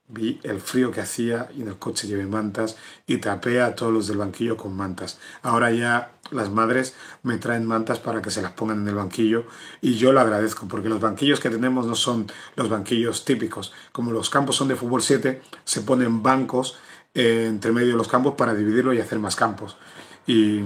Vi 0.07 0.39
el 0.43 0.62
frío 0.62 0.91
que 0.91 1.01
hacía 1.01 1.50
y 1.55 1.62
en 1.62 1.69
el 1.69 1.77
coche 1.77 2.07
llevé 2.07 2.25
mantas 2.25 2.77
y 3.07 3.17
tapé 3.17 3.62
a 3.62 3.75
todos 3.75 3.91
los 3.91 4.07
del 4.07 4.17
banquillo 4.17 4.55
con 4.55 4.75
mantas. 4.75 5.19
Ahora 5.41 5.72
ya 5.72 6.12
las 6.32 6.50
madres 6.50 6.96
me 7.24 7.38
traen 7.38 7.65
mantas 7.65 8.00
para 8.00 8.22
que 8.22 8.32
se 8.32 8.41
las 8.41 8.51
pongan 8.51 8.82
en 8.82 8.88
el 8.88 8.96
banquillo 8.96 9.46
y 9.82 9.96
yo 9.96 10.12
lo 10.12 10.20
agradezco 10.20 10.67
porque 10.67 10.89
los 10.89 11.00
banquillos 11.00 11.39
que 11.39 11.50
tenemos 11.50 11.86
no 11.86 11.96
son 11.96 12.27
los 12.55 12.70
banquillos 12.70 13.25
típicos. 13.25 13.74
Como 13.91 14.12
los 14.12 14.29
campos 14.29 14.55
son 14.55 14.67
de 14.67 14.75
fútbol 14.75 15.01
7, 15.01 15.41
se 15.63 15.82
ponen 15.82 16.24
bancos 16.24 16.77
eh, 17.13 17.46
entre 17.48 17.72
medio 17.72 17.89
de 17.89 17.98
los 17.98 18.08
campos 18.08 18.36
para 18.36 18.53
dividirlo 18.53 18.94
y 18.94 19.00
hacer 19.00 19.20
más 19.20 19.36
campos. 19.36 19.77
Y, 20.25 20.62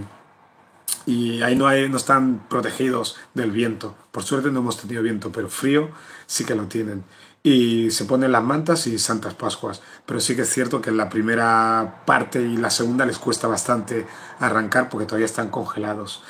y 1.06 1.42
ahí 1.42 1.56
no, 1.56 1.68
hay, 1.68 1.90
no 1.90 1.98
están 1.98 2.48
protegidos 2.48 3.18
del 3.34 3.52
viento. 3.52 3.96
Por 4.12 4.24
suerte 4.24 4.52
no 4.52 4.60
hemos 4.60 4.80
tenido 4.80 5.04
viento, 5.04 5.32
pero 5.32 5.50
frío 5.50 5.90
sí 6.26 6.46
que 6.46 6.56
lo 6.56 6.66
tienen 6.66 7.04
y 7.42 7.92
se 7.92 8.06
ponen 8.06 8.32
las 8.32 8.44
mantas 8.44 8.88
y 8.88 9.00
Santas 9.00 9.34
Pascuas. 9.34 9.82
Pero 10.06 10.20
sí 10.20 10.36
que 10.36 10.44
es 10.44 10.50
cierto 10.50 10.82
que 10.82 10.90
en 10.90 10.98
la 10.98 11.10
primera 11.10 12.04
parte 12.06 12.42
y 12.42 12.58
la 12.58 12.70
segunda 12.70 13.06
les 13.06 13.18
cuesta 13.18 13.48
bastante 13.48 14.06
arrancar 14.40 14.90
porque 14.90 15.06
todavía 15.06 15.26
están 15.26 15.50
congelados. 15.50 16.24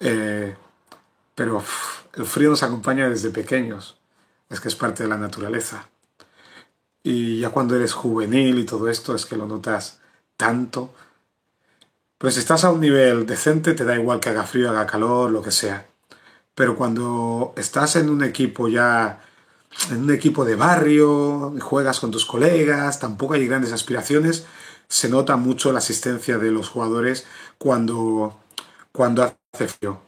Eh, 0.00 0.56
pero 1.34 1.62
el 2.14 2.24
frío 2.24 2.50
nos 2.50 2.62
acompaña 2.62 3.08
desde 3.08 3.30
pequeños, 3.30 3.98
es 4.48 4.60
que 4.60 4.68
es 4.68 4.76
parte 4.76 5.02
de 5.02 5.08
la 5.08 5.18
naturaleza. 5.18 5.88
Y 7.02 7.40
ya 7.40 7.50
cuando 7.50 7.76
eres 7.76 7.92
juvenil 7.92 8.58
y 8.58 8.64
todo 8.64 8.88
esto 8.88 9.14
es 9.14 9.26
que 9.26 9.36
lo 9.36 9.46
notas 9.46 10.00
tanto. 10.36 10.94
Pero 12.18 12.30
si 12.30 12.40
estás 12.40 12.64
a 12.64 12.70
un 12.70 12.80
nivel 12.80 13.26
decente 13.26 13.74
te 13.74 13.84
da 13.84 13.94
igual 13.94 14.20
que 14.20 14.30
haga 14.30 14.44
frío, 14.44 14.70
haga 14.70 14.86
calor, 14.86 15.30
lo 15.30 15.42
que 15.42 15.50
sea. 15.50 15.86
Pero 16.54 16.74
cuando 16.76 17.52
estás 17.56 17.96
en 17.96 18.08
un 18.08 18.24
equipo 18.24 18.68
ya 18.68 19.20
en 19.90 20.02
un 20.02 20.10
equipo 20.10 20.44
de 20.44 20.56
barrio, 20.56 21.54
juegas 21.60 22.00
con 22.00 22.10
tus 22.10 22.24
colegas, 22.24 22.98
tampoco 22.98 23.34
hay 23.34 23.46
grandes 23.46 23.72
aspiraciones, 23.72 24.46
se 24.88 25.08
nota 25.08 25.36
mucho 25.36 25.72
la 25.72 25.78
asistencia 25.78 26.38
de 26.38 26.50
los 26.50 26.68
jugadores 26.68 27.26
cuando, 27.58 28.38
cuando 28.92 29.22
hace 29.22 29.68
frío. 29.68 30.00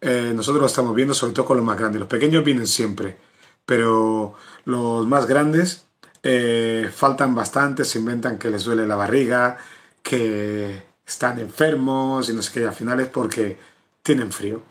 Eh, 0.00 0.32
nosotros 0.34 0.60
lo 0.60 0.66
estamos 0.66 0.94
viendo 0.94 1.14
sobre 1.14 1.32
todo 1.32 1.46
con 1.46 1.56
los 1.56 1.66
más 1.66 1.78
grandes. 1.78 2.00
Los 2.00 2.08
pequeños 2.08 2.44
vienen 2.44 2.66
siempre, 2.66 3.18
pero 3.64 4.34
los 4.64 5.06
más 5.06 5.26
grandes 5.26 5.86
eh, 6.22 6.90
faltan 6.94 7.34
bastante, 7.34 7.84
se 7.84 7.98
inventan 7.98 8.38
que 8.38 8.50
les 8.50 8.64
duele 8.64 8.86
la 8.86 8.96
barriga, 8.96 9.58
que 10.02 10.82
están 11.06 11.38
enfermos 11.38 12.28
y 12.28 12.34
no 12.34 12.42
sé 12.42 12.52
qué, 12.52 12.66
al 12.66 12.74
final 12.74 13.00
es 13.00 13.08
porque 13.08 13.58
tienen 14.02 14.32
frío 14.32 14.62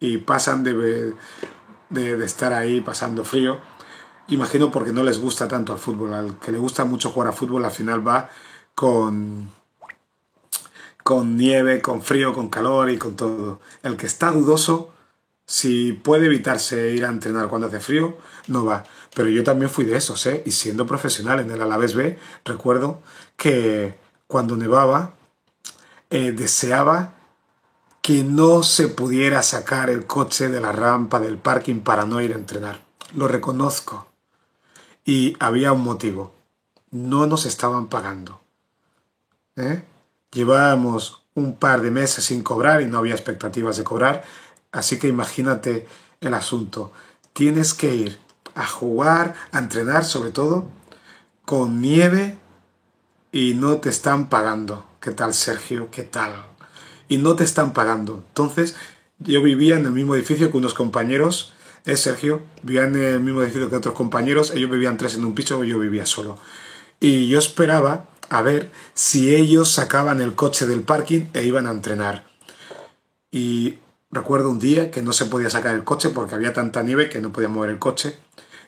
y 0.00 0.18
pasan 0.18 0.62
de, 0.62 1.14
de 1.90 2.24
estar 2.24 2.52
ahí 2.52 2.80
pasando 2.80 3.24
frío 3.24 3.60
Imagino 4.28 4.70
porque 4.70 4.92
no 4.92 5.02
les 5.02 5.18
gusta 5.18 5.48
tanto 5.48 5.72
al 5.72 5.78
fútbol. 5.78 6.14
Al 6.14 6.38
que 6.38 6.52
le 6.52 6.58
gusta 6.58 6.84
mucho 6.84 7.10
jugar 7.10 7.28
a 7.28 7.32
fútbol, 7.32 7.64
al 7.64 7.70
final 7.70 8.06
va 8.06 8.28
con, 8.74 9.50
con 11.02 11.36
nieve, 11.36 11.80
con 11.80 12.02
frío, 12.02 12.34
con 12.34 12.48
calor 12.48 12.90
y 12.90 12.98
con 12.98 13.16
todo. 13.16 13.60
El 13.82 13.96
que 13.96 14.06
está 14.06 14.30
dudoso, 14.30 14.92
si 15.46 15.94
puede 15.94 16.26
evitarse 16.26 16.90
ir 16.90 17.04
a 17.06 17.08
entrenar 17.08 17.48
cuando 17.48 17.68
hace 17.68 17.80
frío, 17.80 18.18
no 18.48 18.64
va. 18.64 18.84
Pero 19.14 19.30
yo 19.30 19.42
también 19.42 19.70
fui 19.70 19.84
de 19.84 19.96
esos, 19.96 20.24
¿eh? 20.26 20.42
Y 20.44 20.50
siendo 20.50 20.86
profesional 20.86 21.40
en 21.40 21.50
el 21.50 21.62
Alavés 21.62 21.94
B, 21.94 22.18
recuerdo 22.44 23.02
que 23.36 23.98
cuando 24.26 24.56
nevaba, 24.56 25.14
eh, 26.10 26.32
deseaba 26.32 27.14
que 28.02 28.24
no 28.24 28.62
se 28.62 28.88
pudiera 28.88 29.42
sacar 29.42 29.90
el 29.90 30.06
coche 30.06 30.48
de 30.48 30.60
la 30.60 30.72
rampa 30.72 31.18
del 31.20 31.38
parking 31.38 31.80
para 31.80 32.04
no 32.04 32.20
ir 32.20 32.32
a 32.32 32.36
entrenar. 32.36 32.80
Lo 33.14 33.28
reconozco. 33.28 34.07
Y 35.08 35.34
había 35.40 35.72
un 35.72 35.80
motivo. 35.80 36.34
No 36.90 37.26
nos 37.26 37.46
estaban 37.46 37.88
pagando. 37.88 38.42
¿eh? 39.56 39.82
Llevábamos 40.30 41.22
un 41.32 41.56
par 41.56 41.80
de 41.80 41.90
meses 41.90 42.26
sin 42.26 42.42
cobrar 42.42 42.82
y 42.82 42.84
no 42.84 42.98
había 42.98 43.14
expectativas 43.14 43.78
de 43.78 43.84
cobrar. 43.84 44.24
Así 44.70 44.98
que 44.98 45.08
imagínate 45.08 45.88
el 46.20 46.34
asunto. 46.34 46.92
Tienes 47.32 47.72
que 47.72 47.94
ir 47.94 48.18
a 48.54 48.66
jugar, 48.66 49.34
a 49.50 49.60
entrenar 49.60 50.04
sobre 50.04 50.30
todo, 50.30 50.68
con 51.46 51.80
nieve 51.80 52.36
y 53.32 53.54
no 53.54 53.78
te 53.78 53.88
están 53.88 54.28
pagando. 54.28 54.84
¿Qué 55.00 55.12
tal, 55.12 55.32
Sergio? 55.32 55.90
¿Qué 55.90 56.02
tal? 56.02 56.34
Y 57.08 57.16
no 57.16 57.34
te 57.34 57.44
están 57.44 57.72
pagando. 57.72 58.22
Entonces, 58.28 58.76
yo 59.20 59.42
vivía 59.42 59.78
en 59.78 59.86
el 59.86 59.92
mismo 59.92 60.14
edificio 60.14 60.50
que 60.50 60.58
unos 60.58 60.74
compañeros 60.74 61.54
es 61.88 62.00
Sergio, 62.00 62.42
vivía 62.62 62.84
en 62.84 62.96
el 62.96 63.20
mismo 63.20 63.42
edificio 63.42 63.70
que 63.70 63.76
otros 63.76 63.94
compañeros, 63.94 64.52
ellos 64.54 64.70
vivían 64.70 64.98
tres 64.98 65.14
en 65.14 65.24
un 65.24 65.34
piso, 65.34 65.64
yo 65.64 65.78
vivía 65.78 66.04
solo. 66.04 66.38
Y 67.00 67.28
yo 67.28 67.38
esperaba 67.38 68.04
a 68.28 68.42
ver 68.42 68.70
si 68.92 69.34
ellos 69.34 69.70
sacaban 69.70 70.20
el 70.20 70.34
coche 70.34 70.66
del 70.66 70.82
parking 70.82 71.28
e 71.32 71.44
iban 71.44 71.66
a 71.66 71.70
entrenar. 71.70 72.26
Y 73.30 73.78
recuerdo 74.10 74.50
un 74.50 74.58
día 74.58 74.90
que 74.90 75.00
no 75.00 75.14
se 75.14 75.24
podía 75.24 75.48
sacar 75.48 75.74
el 75.74 75.84
coche 75.84 76.10
porque 76.10 76.34
había 76.34 76.52
tanta 76.52 76.82
nieve 76.82 77.08
que 77.08 77.22
no 77.22 77.32
podía 77.32 77.48
mover 77.48 77.70
el 77.70 77.78
coche. 77.78 78.18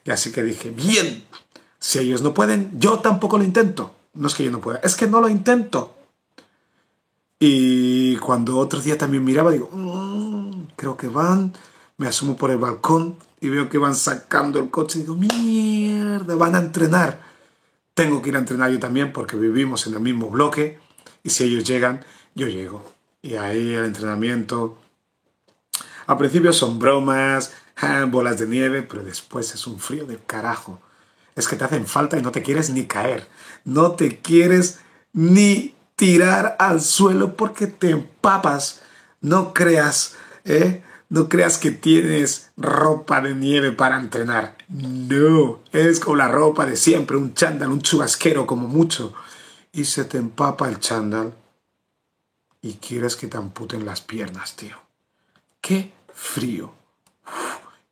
Y 0.05 0.11
así 0.11 0.33
que 0.33 0.43
dije, 0.43 0.71
bien, 0.71 1.25
si 1.79 1.99
ellos 1.99 2.23
no 2.23 2.33
pueden, 2.33 2.71
yo 2.81 3.01
tampoco 3.01 3.37
lo 3.37 3.45
intento. 3.45 3.95
No 4.15 4.29
es 4.29 4.35
que 4.35 4.45
yo 4.45 4.51
no 4.51 4.63
pueda, 4.63 4.81
es 4.83 4.97
que 4.97 5.07
no 5.07 5.21
lo 5.21 5.29
intento. 5.29 5.95
Y 7.39 8.17
cuando 8.17 8.57
otro 8.57 8.81
día 8.81 8.97
también 8.97 9.25
miraba, 9.25 9.51
digo, 9.51 9.69
mm, 9.71 10.69
creo 10.77 10.97
que 10.97 11.09
van, 11.09 11.53
me 12.01 12.09
asumo 12.09 12.35
por 12.35 12.51
el 12.51 12.57
balcón 12.57 13.19
y 13.43 13.51
veo 13.51 13.69
que 13.69 13.77
van 13.77 13.95
sacando 13.95 14.59
el 14.59 14.71
coche 14.71 14.99
y 14.99 15.03
digo, 15.03 15.17
mierda, 15.17 16.35
van 16.35 16.55
a 16.55 16.59
entrenar. 16.59 17.21
Tengo 17.93 18.23
que 18.23 18.31
ir 18.31 18.37
a 18.37 18.39
entrenar 18.39 18.71
yo 18.71 18.79
también 18.79 19.13
porque 19.13 19.37
vivimos 19.37 19.87
en 19.87 19.93
el 19.93 20.01
mismo 20.01 20.31
bloque 20.31 20.79
y 21.23 21.29
si 21.29 21.45
ellos 21.45 21.63
llegan, 21.65 22.03
yo 22.35 22.49
llego. 22.49 22.91
Y 23.21 23.35
ahí 23.35 23.75
el 23.75 23.85
entrenamiento. 23.85 24.79
Al 26.07 26.17
principio 26.17 26.55
son 26.55 26.79
bromas, 26.79 27.53
bolas 28.09 28.39
de 28.39 28.47
nieve, 28.47 28.81
pero 28.81 29.05
después 29.05 29.55
es 29.55 29.67
un 29.67 29.79
frío 29.79 30.07
del 30.07 30.25
carajo. 30.25 30.81
Es 31.37 31.49
que 31.49 31.57
te 31.57 31.65
hacen 31.65 31.87
falta 31.87 32.17
y 32.17 32.23
no 32.23 32.33
te 32.33 32.43
quieres 32.43 32.71
ni 32.71 32.87
caer. 32.87 33.29
No 33.67 33.91
te 33.93 34.21
quieres 34.21 34.79
ni 35.13 35.75
tirar 35.97 36.57
al 36.61 36.81
suelo 36.81 37.37
porque 37.37 37.67
te 37.67 37.91
empapas. 37.91 38.81
No 39.21 39.53
creas, 39.53 40.17
¿eh? 40.47 40.83
No 41.11 41.29
creas 41.29 41.59
que 41.59 41.73
tienes 41.73 42.53
ropa 42.57 43.21
de 43.21 43.35
nieve 43.35 43.73
para 43.73 43.99
entrenar. 43.99 44.57
No, 44.69 45.59
es 45.73 45.99
con 45.99 46.19
la 46.19 46.29
ropa 46.29 46.67
de 46.67 46.77
siempre, 46.77 47.17
un 47.17 47.35
chándal, 47.35 47.73
un 47.73 47.83
chubasquero 47.83 48.47
como 48.47 48.69
mucho. 48.69 49.13
Y 49.73 49.87
se 49.87 50.05
te 50.05 50.19
empapa 50.19 50.69
el 50.69 50.79
chándal 50.79 51.35
y 52.63 52.75
quieres 52.75 53.17
que 53.17 53.27
te 53.27 53.37
amputen 53.37 53.85
las 53.85 54.03
piernas, 54.03 54.55
tío. 54.55 54.77
¡Qué 55.61 55.93
frío! 56.15 56.75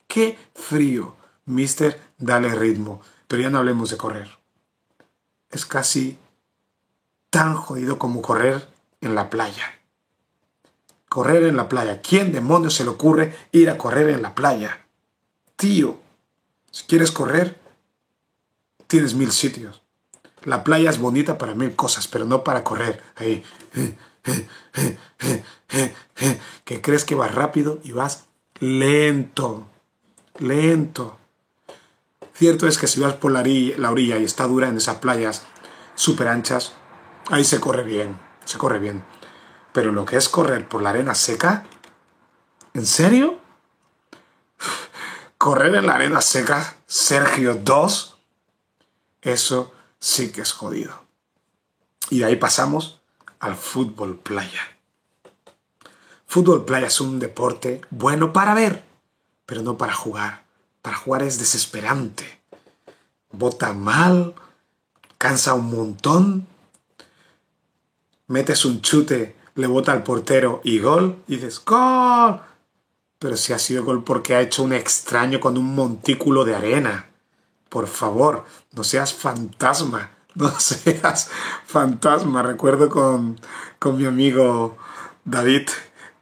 ¡Qué 0.06 0.38
frío! 0.54 1.16
Mister, 1.46 2.00
dale 2.18 2.54
ritmo. 2.54 3.02
Pero 3.26 3.42
ya 3.42 3.50
no 3.50 3.58
hablemos 3.58 3.90
de 3.90 3.96
correr. 3.96 4.38
Es 5.50 5.66
casi 5.66 6.18
tan 7.30 7.56
jodido 7.56 7.98
como 7.98 8.22
correr 8.22 8.68
en 9.00 9.16
la 9.16 9.28
playa 9.28 9.77
correr 11.08 11.44
en 11.44 11.56
la 11.56 11.68
playa. 11.68 12.00
¿Quién 12.00 12.32
demonios 12.32 12.74
se 12.74 12.84
le 12.84 12.90
ocurre 12.90 13.36
ir 13.52 13.70
a 13.70 13.78
correr 13.78 14.10
en 14.10 14.22
la 14.22 14.34
playa? 14.34 14.86
Tío, 15.56 16.00
Si 16.70 16.84
quieres 16.84 17.10
correr, 17.10 17.58
tienes 18.86 19.14
mil 19.14 19.32
sitios. 19.32 19.82
La 20.44 20.62
playa 20.62 20.90
es 20.90 20.98
bonita 20.98 21.38
para 21.38 21.54
mil 21.54 21.74
cosas, 21.74 22.06
pero 22.08 22.24
no 22.24 22.44
para 22.44 22.62
correr. 22.62 23.02
Ahí. 23.16 23.42
Que 26.64 26.80
crees 26.82 27.04
que 27.04 27.14
vas 27.14 27.34
rápido 27.34 27.80
y 27.82 27.92
vas 27.92 28.26
lento. 28.60 29.66
Lento. 30.38 31.18
Cierto 32.34 32.68
es 32.68 32.78
que 32.78 32.86
si 32.86 33.00
vas 33.00 33.14
por 33.14 33.32
la 33.32 33.40
orilla, 33.90 34.18
y 34.18 34.24
está 34.24 34.46
dura 34.46 34.68
en 34.68 34.76
esas 34.76 34.98
playas 34.98 35.46
súper 35.94 36.28
anchas, 36.28 36.72
ahí 37.30 37.44
se 37.44 37.58
corre 37.58 37.82
bien. 37.82 38.18
Se 38.44 38.58
corre 38.58 38.78
bien. 38.78 39.02
Pero 39.78 39.92
lo 39.92 40.04
que 40.04 40.16
es 40.16 40.28
correr 40.28 40.68
por 40.68 40.82
la 40.82 40.90
arena 40.90 41.14
seca, 41.14 41.64
¿en 42.74 42.84
serio? 42.84 43.38
Correr 45.38 45.72
en 45.76 45.86
la 45.86 45.94
arena 45.94 46.20
seca, 46.20 46.78
Sergio 46.88 47.54
2, 47.54 48.18
eso 49.22 49.72
sí 50.00 50.32
que 50.32 50.40
es 50.40 50.50
jodido. 50.50 51.04
Y 52.10 52.18
de 52.18 52.24
ahí 52.24 52.34
pasamos 52.34 53.00
al 53.38 53.54
fútbol 53.54 54.18
playa. 54.18 54.62
Fútbol 56.26 56.64
playa 56.64 56.88
es 56.88 57.00
un 57.00 57.20
deporte 57.20 57.80
bueno 57.90 58.32
para 58.32 58.54
ver, 58.54 58.82
pero 59.46 59.62
no 59.62 59.78
para 59.78 59.94
jugar. 59.94 60.42
Para 60.82 60.96
jugar 60.96 61.22
es 61.22 61.38
desesperante. 61.38 62.40
Bota 63.30 63.74
mal, 63.74 64.34
cansa 65.18 65.54
un 65.54 65.70
montón. 65.70 66.48
Metes 68.26 68.64
un 68.64 68.82
chute, 68.82 69.37
le 69.58 69.66
bota 69.66 69.90
al 69.90 70.04
portero 70.04 70.60
y 70.62 70.78
gol, 70.78 71.16
y 71.26 71.34
dices, 71.34 71.60
¡Gol! 71.64 72.40
Pero 73.18 73.36
si 73.36 73.52
ha 73.52 73.58
sido 73.58 73.84
gol 73.84 74.04
porque 74.04 74.36
ha 74.36 74.40
hecho 74.40 74.62
un 74.62 74.72
extraño 74.72 75.40
con 75.40 75.58
un 75.58 75.74
montículo 75.74 76.44
de 76.44 76.54
arena. 76.54 77.10
Por 77.68 77.88
favor, 77.88 78.44
no 78.72 78.84
seas 78.84 79.12
fantasma, 79.12 80.12
no 80.36 80.48
seas 80.60 81.28
fantasma. 81.66 82.44
Recuerdo 82.44 82.88
con, 82.88 83.40
mi 83.96 84.06
amigo 84.06 84.78
David, 85.24 85.68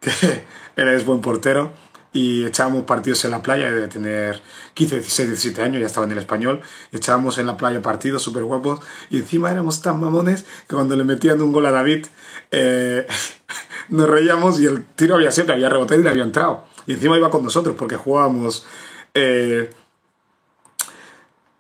que 0.01 0.47
eres 0.75 1.05
buen 1.05 1.21
portero, 1.21 1.73
y 2.17 2.47
echábamos 2.47 2.85
partidos 2.85 3.23
en 3.27 3.31
la 3.31 3.43
playa, 3.43 3.71
de 3.71 3.89
tener 3.89 4.41
15, 4.73 5.01
16, 5.01 5.29
17 5.29 5.63
años, 5.63 5.81
ya 5.81 5.87
estaba 5.87 6.07
en 6.07 6.13
el 6.13 6.19
español, 6.19 6.63
echábamos 6.91 7.37
en 7.37 7.47
la 7.47 7.59
playa 7.59 7.83
partidos 7.83 8.23
súper 8.23 8.43
guapos, 8.45 8.81
y 9.11 9.19
encima 9.19 9.51
éramos 9.51 9.83
tan 9.83 10.01
mamones 10.01 10.47
que 10.67 10.75
cuando 10.75 10.97
le 10.97 11.05
metían 11.05 11.43
un 11.43 11.53
gol 11.53 11.67
a 11.67 11.71
David, 11.71 12.07
eh, 12.51 13.07
nos 13.91 14.09
reíamos 14.09 14.59
y 14.61 14.67
el 14.67 14.87
tiro 14.87 15.17
había 15.17 15.31
sido 15.31 15.53
había 15.53 15.69
rebotado 15.69 16.01
y 16.01 16.05
le 16.05 16.09
había 16.09 16.25
entrado. 16.25 16.65
Y 16.87 16.95
encima 16.95 17.19
iba 17.19 17.31
con 17.31 17.45
nosotros 17.45 17.77
porque 17.79 17.97
jugábamos... 17.97 18.67
Eh, 19.13 19.71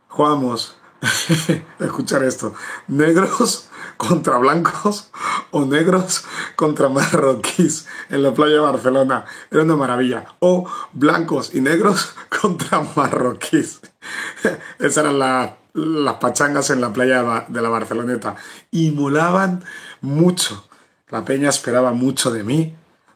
jugamos, 0.08 0.78
escuchar 1.78 2.24
esto, 2.24 2.54
negros 2.88 3.65
contra 4.08 4.38
blancos 4.38 5.10
o 5.50 5.64
negros 5.64 6.24
contra 6.54 6.88
marroquíes 6.88 7.86
en 8.10 8.22
la 8.22 8.32
playa 8.32 8.54
de 8.54 8.60
Barcelona. 8.60 9.24
Era 9.50 9.62
una 9.62 9.76
maravilla. 9.76 10.26
O 10.40 10.68
blancos 10.92 11.54
y 11.54 11.60
negros 11.60 12.14
contra 12.40 12.82
marroquíes. 12.94 13.80
Esas 14.78 15.04
eran 15.04 15.18
las 15.18 16.14
pachangas 16.14 16.70
en 16.70 16.80
la 16.80 16.92
playa 16.92 17.46
de 17.48 17.62
la 17.62 17.68
Barceloneta. 17.68 18.36
Y 18.70 18.90
molaban 18.90 19.64
mucho. 20.00 20.68
La 21.08 21.24
peña 21.24 21.48
esperaba 21.48 21.92
mucho 21.92 22.30
de 22.32 22.42
mí, 22.42 22.74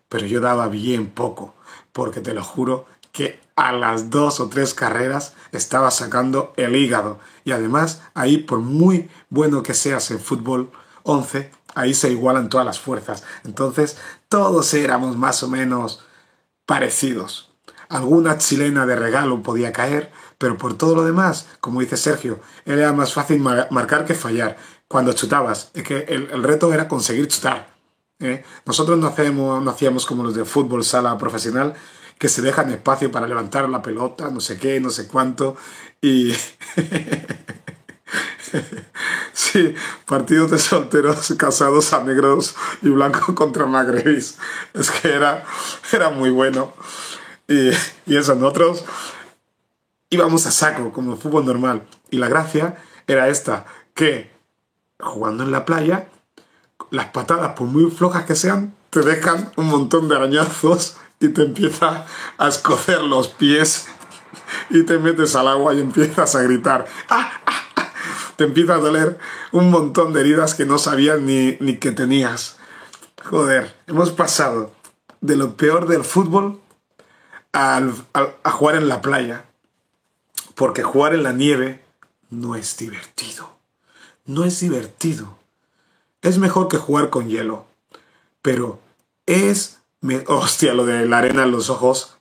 pero 0.09 0.27
yo 0.27 0.41
daba 0.41 0.69
bien 0.69 1.09
poco, 1.09 1.55
porque 1.93 2.21
te 2.21 2.33
lo 2.33 2.45
juro 2.45 2.87
que 3.13 3.41
a 3.57 3.73
las 3.73 4.11
dos 4.11 4.41
o 4.41 4.49
tres 4.49 4.75
carreras 4.75 5.35
estaba 5.53 5.91
sacando 5.91 6.53
el 6.57 6.77
hígado. 6.77 7.19
Y 7.45 7.53
además, 7.53 8.03
ahí, 8.15 8.39
por 8.39 8.61
muy 8.61 9.11
bueno 9.29 9.63
que 9.63 9.75
seas 9.75 10.11
en 10.11 10.21
fútbol 10.21 10.71
11, 11.03 11.51
ahí 11.75 11.95
se 11.95 12.11
igualan 12.11 12.49
todas 12.49 12.67
las 12.67 12.81
fuerzas. 12.81 13.25
Entonces, 13.45 13.99
todos 14.29 14.73
éramos 14.75 15.17
más 15.17 15.43
o 15.43 15.49
menos 15.49 16.05
parecidos. 16.67 17.51
Alguna 17.89 18.39
chilena 18.39 18.87
de 18.87 18.97
regalo 18.97 19.43
podía 19.43 19.73
caer, 19.73 20.13
pero 20.39 20.57
por 20.57 20.75
todo 20.75 20.95
lo 20.95 21.05
demás, 21.05 21.49
como 21.61 21.81
dice 21.81 21.97
Sergio, 21.97 22.41
era 22.65 22.93
más 22.93 23.13
fácil 23.13 23.41
marcar 23.41 24.05
que 24.05 24.15
fallar. 24.15 24.57
Cuando 24.87 25.13
chutabas, 25.13 25.71
es 25.75 25.83
que 25.83 25.99
el, 26.09 26.43
reto 26.43 26.73
era 26.73 26.89
conseguir 26.89 27.29
chutar. 27.29 27.75
¿eh? 28.21 28.45
Nosotros 28.65 28.99
no, 28.99 29.09
hacemos, 29.09 29.63
no 29.63 29.71
hacíamos 29.71 30.07
como 30.07 30.23
los 30.23 30.35
de 30.35 30.45
fútbol 30.45 30.85
sala 30.85 31.19
profesional, 31.19 31.75
que 32.21 32.29
se 32.29 32.43
dejan 32.43 32.71
espacio 32.71 33.11
para 33.11 33.27
levantar 33.27 33.67
la 33.71 33.81
pelota, 33.81 34.31
no 34.31 34.41
sé 34.41 34.59
qué, 34.59 34.79
no 34.79 34.91
sé 34.91 35.09
cuánto. 35.09 35.57
Y. 36.03 36.33
sí, 39.33 39.75
partidos 40.05 40.51
de 40.51 40.59
solteros 40.59 41.33
casados 41.39 41.95
a 41.95 42.05
negros 42.05 42.57
y 42.83 42.91
blancos 42.91 43.35
contra 43.35 43.65
magrebis. 43.65 44.37
Es 44.75 44.91
que 44.91 45.15
era, 45.15 45.47
era 45.95 46.11
muy 46.11 46.29
bueno. 46.29 46.75
Y, 47.49 47.71
y 48.05 48.19
eso, 48.19 48.35
nosotros 48.35 48.85
íbamos 50.11 50.45
a 50.45 50.51
saco, 50.51 50.93
como 50.93 51.17
fútbol 51.17 51.47
normal. 51.47 51.87
Y 52.11 52.19
la 52.19 52.29
gracia 52.29 52.77
era 53.07 53.29
esta, 53.29 53.65
que 53.95 54.31
jugando 54.99 55.43
en 55.43 55.53
la 55.53 55.65
playa, 55.65 56.11
las 56.91 57.07
patadas, 57.07 57.55
por 57.55 57.67
muy 57.67 57.91
flojas 57.91 58.27
que 58.27 58.37
sean, 58.37 58.75
te 58.91 59.01
dejan 59.01 59.51
un 59.57 59.69
montón 59.69 60.11
de 60.11 60.17
arañazos 60.17 60.99
y 61.21 61.29
te 61.29 61.43
empieza 61.43 62.07
a 62.39 62.49
escocer 62.49 63.03
los 63.03 63.29
pies 63.29 63.87
y 64.71 64.83
te 64.85 64.99
metes 64.99 65.37
al 65.37 65.49
agua 65.49 65.75
y 65.75 65.81
empiezas 65.81 66.35
a 66.35 66.43
gritar. 66.43 66.87
¡Ah, 67.11 67.31
ah, 67.47 67.63
ah! 67.77 67.93
Te 68.37 68.45
empieza 68.45 68.75
a 68.75 68.79
doler 68.79 69.19
un 69.53 69.71
montón 69.71 70.15
de 70.15 70.21
heridas 70.21 70.55
que 70.55 70.65
no 70.65 70.79
sabías 70.79 71.21
ni, 71.21 71.59
ni 71.61 71.77
que 71.77 71.93
tenías. 71.93 72.57
Joder, 73.23 73.77
hemos 73.87 74.11
pasado 74.11 74.73
de 75.21 75.37
lo 75.37 75.57
peor 75.57 75.87
del 75.87 76.05
fútbol 76.05 76.61
a 77.53 77.83
jugar 78.45 78.77
en 78.77 78.89
la 78.89 79.03
playa. 79.03 79.45
Porque 80.55 80.83
jugar 80.83 81.15
en 81.15 81.23
la 81.23 81.33
nieve 81.33 81.85
no 82.31 82.55
es 82.55 82.77
divertido. 82.77 83.59
No 84.25 84.45
es 84.45 84.61
divertido. 84.61 85.39
Es 86.23 86.39
mejor 86.39 86.69
que 86.69 86.79
jugar 86.79 87.11
con 87.11 87.29
hielo. 87.29 87.67
Pero 88.43 88.81
es 89.27 89.80
hostia, 90.27 90.75
lo 90.75 90.87
de 90.87 91.07
la 91.07 91.19
arena 91.19 91.45
en 91.45 91.51
los 91.51 91.71
ojos. 91.71 92.19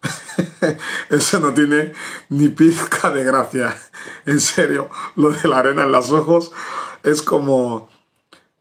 Eso 1.09 1.39
no 1.39 1.53
tiene 1.53 1.93
ni 2.29 2.49
pizca 2.49 3.09
de 3.09 3.23
gracia. 3.23 3.75
En 4.25 4.39
serio, 4.39 4.89
lo 5.15 5.31
de 5.31 5.47
la 5.47 5.59
arena 5.59 5.83
en 5.83 5.91
los 5.91 6.11
ojos 6.11 6.51
es 7.03 7.21
como... 7.21 7.89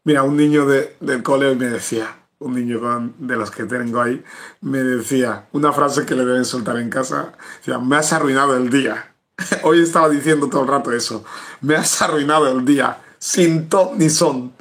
Mira, 0.03 0.23
un 0.23 0.37
niño 0.37 0.65
de, 0.65 0.95
del 1.01 1.21
cole 1.21 1.55
me 1.55 1.67
decía, 1.67 2.15
un 2.39 2.55
niño 2.55 2.79
de 3.17 3.35
los 3.35 3.51
que 3.51 3.65
tengo 3.65 4.01
ahí, 4.01 4.23
me 4.61 4.79
decía 4.79 5.47
una 5.51 5.73
frase 5.73 6.05
que 6.05 6.15
le 6.15 6.25
deben 6.25 6.45
soltar 6.45 6.77
en 6.77 6.89
casa. 6.89 7.33
Me 7.81 7.97
has 7.97 8.13
arruinado 8.13 8.55
el 8.55 8.69
día. 8.69 9.13
Hoy 9.63 9.81
estaba 9.81 10.09
diciendo 10.09 10.47
todo 10.47 10.63
el 10.63 10.69
rato 10.69 10.91
eso. 10.91 11.23
Me 11.61 11.75
has 11.75 12.01
arruinado 12.01 12.47
el 12.49 12.65
día. 12.65 13.01
Sin 13.19 13.67
ton 13.67 13.97
ni 13.97 14.09
son. 14.09 14.53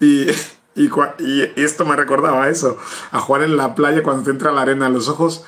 Y 0.00 0.26
y, 0.74 0.90
esto 1.60 1.84
me 1.84 1.96
recordaba 1.96 2.48
eso, 2.48 2.78
a 3.10 3.20
jugar 3.20 3.42
en 3.42 3.56
la 3.56 3.74
playa 3.74 4.02
cuando 4.02 4.22
te 4.22 4.30
entra 4.30 4.52
la 4.52 4.62
arena 4.62 4.86
en 4.86 4.94
los 4.94 5.08
ojos, 5.08 5.44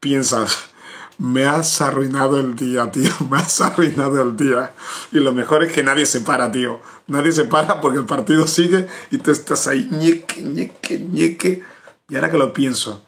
piensas, 0.00 0.70
me 1.18 1.46
has 1.46 1.80
arruinado 1.80 2.38
el 2.38 2.54
día, 2.56 2.90
tío, 2.90 3.12
me 3.30 3.38
has 3.38 3.60
arruinado 3.60 4.22
el 4.22 4.36
día. 4.36 4.74
Y 5.12 5.18
lo 5.18 5.32
mejor 5.32 5.64
es 5.64 5.72
que 5.72 5.82
nadie 5.82 6.06
se 6.06 6.20
para, 6.20 6.50
tío. 6.52 6.80
Nadie 7.06 7.32
se 7.32 7.44
para 7.44 7.80
porque 7.80 7.98
el 7.98 8.06
partido 8.06 8.46
sigue 8.46 8.88
y 9.10 9.18
tú 9.18 9.30
estás 9.30 9.66
ahí, 9.66 9.88
ñeque, 9.90 10.42
ñeque, 10.42 10.98
ñeque. 10.98 11.62
Y 12.08 12.16
ahora 12.16 12.30
que 12.30 12.38
lo 12.38 12.52
pienso, 12.52 13.06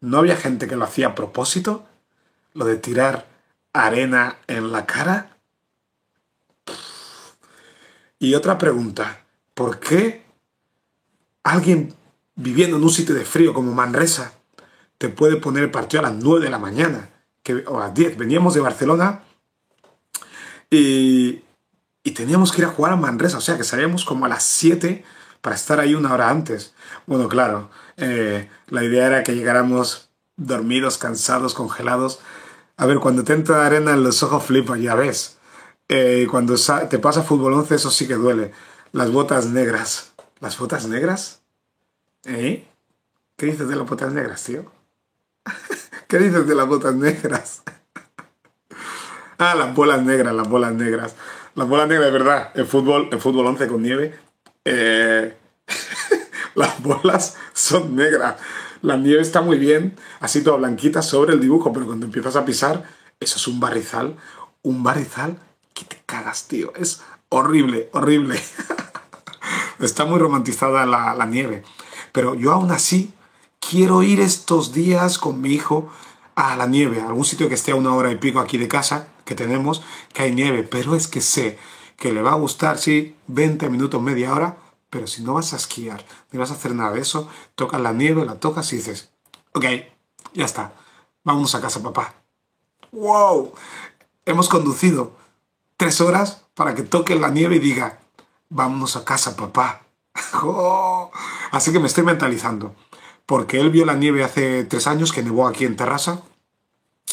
¿no 0.00 0.18
había 0.18 0.36
gente 0.36 0.68
que 0.68 0.76
lo 0.76 0.84
hacía 0.84 1.08
a 1.08 1.14
propósito? 1.14 1.86
Lo 2.54 2.64
de 2.64 2.76
tirar 2.76 3.26
arena 3.72 4.38
en 4.46 4.72
la 4.72 4.86
cara. 4.86 5.36
Y 8.18 8.34
otra 8.34 8.58
pregunta, 8.58 9.24
¿por 9.54 9.78
qué 9.78 10.27
alguien 11.50 11.94
viviendo 12.34 12.76
en 12.76 12.84
un 12.84 12.90
sitio 12.90 13.14
de 13.14 13.24
frío 13.24 13.52
como 13.52 13.72
Manresa 13.72 14.32
te 14.98 15.08
puede 15.08 15.36
poner 15.36 15.64
el 15.64 15.70
partido 15.70 16.00
a 16.00 16.10
las 16.10 16.14
9 16.14 16.44
de 16.44 16.50
la 16.50 16.58
mañana 16.58 17.10
que, 17.42 17.64
o 17.66 17.78
a 17.78 17.86
las 17.86 17.94
10. 17.94 18.16
Veníamos 18.16 18.54
de 18.54 18.60
Barcelona 18.60 19.22
y, 20.70 21.44
teníamos 22.14 22.52
que 22.52 22.62
ir 22.62 22.64
a 22.64 22.70
jugar 22.70 22.92
a 22.94 22.96
Manresa, 22.96 23.38
o 23.38 23.40
sea 23.40 23.56
que 23.56 23.64
salíamos 23.64 24.04
como 24.04 24.24
a 24.24 24.28
las 24.28 24.42
7 24.42 25.04
para 25.40 25.54
estar 25.54 25.78
ahí 25.78 25.94
una 25.94 26.12
hora 26.12 26.30
antes. 26.30 26.74
Bueno, 27.06 27.28
claro, 27.28 27.70
eh, 27.96 28.48
la 28.68 28.82
idea 28.82 29.06
era 29.06 29.22
que 29.22 29.36
llegáramos 29.36 30.10
dormidos, 30.36 30.98
cansados, 30.98 31.54
congelados. 31.54 32.20
A 32.76 32.86
ver, 32.86 32.98
cuando 32.98 33.24
te 33.24 33.34
entra 33.34 33.66
arena 33.66 33.92
en 33.92 34.02
los 34.02 34.22
ojos 34.22 34.44
flipa, 34.44 34.76
ya 34.78 34.94
ves. 34.94 35.38
Eh, 35.88 36.26
cuando 36.30 36.54
te 36.88 36.98
pasa 36.98 37.22
fútbol 37.22 37.52
11, 37.54 37.74
eso 37.74 37.90
sí 37.90 38.08
que 38.08 38.14
duele. 38.14 38.52
Las 38.92 39.12
botas 39.12 39.46
negras. 39.46 40.12
¿Las 40.40 40.58
botas 40.58 40.86
negras? 40.86 41.37
¿Eh? 42.24 42.66
¿Qué 43.36 43.46
dices 43.46 43.68
de 43.68 43.76
las 43.76 43.88
botas 43.88 44.12
negras, 44.12 44.42
tío? 44.42 44.70
¿Qué 46.08 46.18
dices 46.18 46.46
de 46.46 46.54
las 46.54 46.66
botas 46.66 46.94
negras? 46.94 47.62
Ah, 49.38 49.54
las 49.54 49.72
bolas 49.74 50.02
negras, 50.02 50.34
las 50.34 50.48
bolas 50.48 50.72
negras. 50.72 51.14
Las 51.54 51.68
bolas 51.68 51.86
negras, 51.88 52.06
de 52.06 52.12
verdad. 52.12 52.50
El 52.54 52.66
fútbol, 52.66 53.08
el 53.12 53.20
fútbol 53.20 53.46
11 53.46 53.68
con 53.68 53.82
nieve. 53.82 54.18
Eh, 54.64 55.36
las 56.54 56.82
bolas 56.82 57.36
son 57.52 57.94
negras. 57.94 58.36
La 58.82 58.96
nieve 58.96 59.22
está 59.22 59.40
muy 59.40 59.58
bien, 59.58 59.96
así 60.20 60.42
toda 60.42 60.56
blanquita 60.56 61.02
sobre 61.02 61.34
el 61.34 61.40
dibujo, 61.40 61.72
pero 61.72 61.86
cuando 61.86 62.06
empiezas 62.06 62.36
a 62.36 62.44
pisar, 62.44 62.84
eso 63.20 63.36
es 63.36 63.46
un 63.46 63.60
barrizal. 63.60 64.16
Un 64.62 64.82
barrizal 64.82 65.36
que 65.74 65.84
te 65.84 66.02
cagas, 66.04 66.48
tío. 66.48 66.72
Es 66.74 67.02
horrible, 67.28 67.90
horrible. 67.92 68.40
está 69.78 70.04
muy 70.04 70.18
romantizada 70.18 70.86
la, 70.86 71.14
la 71.14 71.26
nieve. 71.26 71.62
Pero 72.12 72.34
yo 72.34 72.52
aún 72.52 72.70
así 72.70 73.12
quiero 73.60 74.02
ir 74.02 74.20
estos 74.20 74.72
días 74.72 75.18
con 75.18 75.40
mi 75.40 75.50
hijo 75.50 75.90
a 76.34 76.56
la 76.56 76.66
nieve, 76.66 77.00
a 77.00 77.06
algún 77.06 77.24
sitio 77.24 77.48
que 77.48 77.54
esté 77.54 77.72
a 77.72 77.76
una 77.76 77.94
hora 77.94 78.12
y 78.12 78.16
pico 78.16 78.38
aquí 78.38 78.58
de 78.58 78.68
casa, 78.68 79.08
que 79.24 79.34
tenemos, 79.34 79.82
que 80.12 80.22
hay 80.22 80.34
nieve, 80.34 80.62
pero 80.62 80.94
es 80.94 81.08
que 81.08 81.20
sé 81.20 81.58
que 81.96 82.12
le 82.12 82.22
va 82.22 82.32
a 82.32 82.36
gustar, 82.36 82.78
sí, 82.78 83.16
20 83.26 83.68
minutos, 83.68 84.00
media 84.00 84.32
hora, 84.32 84.56
pero 84.88 85.06
si 85.06 85.22
no 85.22 85.34
vas 85.34 85.52
a 85.52 85.56
esquiar, 85.56 86.04
ni 86.30 86.38
vas 86.38 86.50
a 86.50 86.54
hacer 86.54 86.74
nada 86.74 86.92
de 86.92 87.00
eso, 87.00 87.28
tocas 87.56 87.80
la 87.80 87.92
nieve, 87.92 88.24
la 88.24 88.38
tocas 88.38 88.72
y 88.72 88.76
dices, 88.76 89.10
ok, 89.52 89.64
ya 90.32 90.44
está, 90.44 90.72
vámonos 91.24 91.54
a 91.56 91.60
casa, 91.60 91.82
papá. 91.82 92.14
¡Wow! 92.92 93.52
Hemos 94.24 94.48
conducido 94.48 95.16
tres 95.76 96.00
horas 96.00 96.44
para 96.54 96.74
que 96.74 96.82
toque 96.84 97.16
la 97.16 97.30
nieve 97.30 97.56
y 97.56 97.60
diga, 97.60 97.98
vámonos 98.48 98.96
a 98.96 99.04
casa, 99.04 99.36
papá. 99.36 99.82
Oh. 100.40 101.10
Así 101.50 101.72
que 101.72 101.80
me 101.80 101.86
estoy 101.86 102.04
mentalizando, 102.04 102.74
porque 103.26 103.60
él 103.60 103.70
vio 103.70 103.84
la 103.84 103.94
nieve 103.94 104.24
hace 104.24 104.64
tres 104.64 104.86
años 104.86 105.12
que 105.12 105.22
nevó 105.22 105.46
aquí 105.46 105.64
en 105.64 105.76
Terrassa 105.76 106.22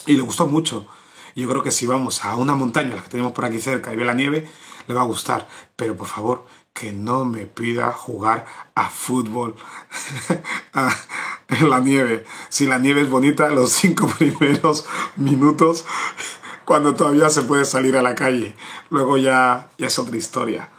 y 0.06 0.14
le 0.14 0.22
gustó 0.22 0.48
mucho. 0.48 0.88
Yo 1.36 1.50
creo 1.50 1.64
que 1.64 1.72
si 1.72 1.86
vamos 1.86 2.24
a 2.24 2.36
una 2.36 2.56
montaña, 2.56 2.96
la 2.96 3.04
que 3.04 3.10
tenemos 3.10 3.34
por 3.34 3.46
aquí 3.46 3.60
cerca, 3.60 3.94
y 3.94 3.96
ve 3.98 4.06
la 4.06 4.14
nieve, 4.14 4.50
le 4.88 4.94
va 4.94 5.02
a 5.02 5.06
gustar. 5.06 5.48
Pero 5.76 5.96
por 5.98 6.08
favor, 6.08 6.46
que 6.74 6.92
no 6.92 7.26
me 7.26 7.46
pida 7.46 7.92
jugar 7.92 8.46
a 8.76 8.90
fútbol 8.90 9.56
en 11.50 11.70
la 11.70 11.80
nieve. 11.80 12.26
Si 12.50 12.66
la 12.66 12.80
nieve 12.80 13.02
es 13.02 13.10
bonita, 13.10 13.50
los 13.50 13.72
cinco 13.72 14.08
primeros 14.18 14.86
minutos, 15.16 15.86
cuando 16.66 16.96
todavía 16.96 17.30
se 17.30 17.44
puede 17.44 17.66
salir 17.66 17.98
a 17.98 18.02
la 18.02 18.16
calle. 18.16 18.56
Luego 18.90 19.18
ya, 19.18 19.70
ya 19.78 19.88
es 19.88 20.00
otra 20.00 20.18
historia. 20.18 20.70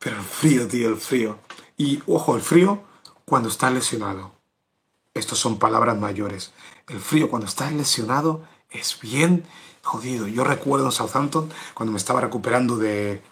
Pero 0.00 0.16
el 0.16 0.22
frío, 0.22 0.66
tío, 0.66 0.88
el 0.88 0.96
frío. 0.96 1.38
Y 1.76 2.02
ojo, 2.06 2.34
el 2.34 2.42
frío 2.42 2.82
cuando 3.26 3.48
estás 3.48 3.72
lesionado. 3.72 4.32
Estos 5.14 5.38
son 5.38 5.58
palabras 5.58 5.98
mayores. 5.98 6.52
El 6.88 7.00
frío 7.00 7.28
cuando 7.28 7.46
estás 7.46 7.72
lesionado 7.72 8.42
es 8.70 8.98
bien 9.00 9.44
jodido. 9.82 10.26
Yo 10.26 10.42
recuerdo 10.42 10.86
en 10.86 10.92
Southampton, 10.92 11.50
cuando 11.74 11.92
me 11.92 11.98
estaba 11.98 12.22
recuperando 12.22 12.78
de, 12.78 13.22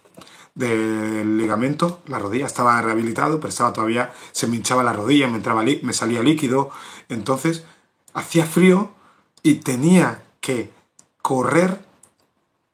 del 0.55 1.39
ligamento, 1.39 2.03
la 2.07 2.19
rodilla 2.19 2.47
estaba 2.47 2.81
rehabilitado, 2.83 3.41
pero 3.41 3.49
estaba 3.49 3.73
todavía, 3.73 4.13
se 4.33 4.47
me 4.47 4.57
hinchaba 4.57 4.83
la 4.83 4.93
rodilla, 4.93 5.27
me, 5.29 5.37
entraba, 5.37 5.63
me 5.63 5.93
salía 5.95 6.23
líquido. 6.23 6.71
Entonces, 7.09 7.65
hacía 8.13 8.45
frío 8.45 8.93
y 9.43 9.57
tenía 9.57 10.23
que 10.41 10.71
correr 11.23 11.83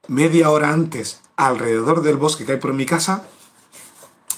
media 0.09 0.51
hora 0.51 0.73
antes 0.73 1.23
alrededor 1.37 2.03
del 2.03 2.17
bosque 2.17 2.45
que 2.45 2.53
hay 2.53 2.59
por 2.59 2.73
mi 2.73 2.87
casa 2.87 3.29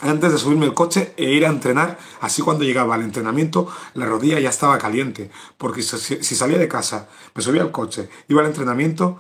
antes 0.03 0.33
de 0.33 0.39
subirme 0.39 0.67
el 0.67 0.75
coche 0.75 1.15
e 1.17 1.33
ir 1.33 1.47
a 1.47 1.49
entrenar, 1.49 1.99
así 2.21 2.43
cuando 2.43 2.65
llegaba 2.65 2.95
al 2.95 3.03
entrenamiento 3.03 3.69
la 3.95 4.07
rodilla 4.07 4.39
ya 4.39 4.51
estaba 4.51 4.79
caliente, 4.79 5.31
porque 5.57 5.83
si, 5.83 6.35
salía 6.35 6.59
de 6.59 6.69
casa, 6.69 7.09
me 7.35 7.43
subía 7.43 7.63
al 7.63 7.71
coche, 7.71 8.09
iba 8.29 8.41
al 8.43 8.49
entrenamiento, 8.49 9.19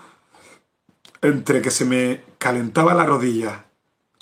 entre 1.23 1.63
que 1.63 1.71
se 1.71 1.85
me 1.85 2.23
calentaba 2.39 2.95
la 2.95 3.07
rodilla 3.07 3.67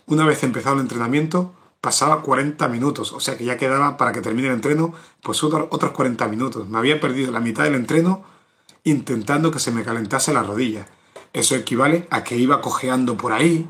una 0.06 0.26
vez 0.26 0.42
empezado 0.42 0.76
el 0.76 0.82
entrenamiento, 0.82 1.54
pasaba 1.80 2.22
40 2.22 2.68
minutos, 2.68 3.12
o 3.12 3.20
sea 3.20 3.36
que 3.36 3.44
ya 3.44 3.56
quedaba 3.56 3.96
para 3.96 4.12
que 4.12 4.20
termine 4.20 4.48
el 4.48 4.54
entreno, 4.54 4.94
pues 5.22 5.42
otros 5.42 5.90
40 5.92 6.28
minutos. 6.28 6.68
Me 6.68 6.78
había 6.78 7.00
perdido 7.00 7.32
la 7.32 7.40
mitad 7.40 7.64
del 7.64 7.74
entreno 7.74 8.22
intentando 8.84 9.50
que 9.50 9.58
se 9.58 9.70
me 9.70 9.82
calentase 9.82 10.32
la 10.32 10.42
rodilla. 10.42 10.86
Eso 11.32 11.56
equivale 11.56 12.06
a 12.10 12.22
que 12.22 12.36
iba 12.36 12.60
cojeando 12.60 13.16
por 13.16 13.32
ahí, 13.32 13.68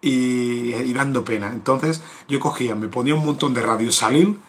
y, 0.00 0.92
dando 0.92 1.24
pena. 1.24 1.48
Entonces 1.48 2.02
yo 2.28 2.40
cogía, 2.40 2.74
me 2.74 2.88
ponía 2.88 3.14
un 3.14 3.24
montón 3.24 3.54
de 3.54 3.62
radio 3.62 3.92
salil, 3.92 4.40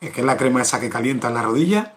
eh, 0.00 0.10
que 0.10 0.20
es 0.20 0.26
la 0.26 0.36
crema 0.36 0.62
esa 0.62 0.80
que 0.80 0.90
calienta 0.90 1.28
en 1.28 1.34
la 1.34 1.42
rodilla, 1.42 1.94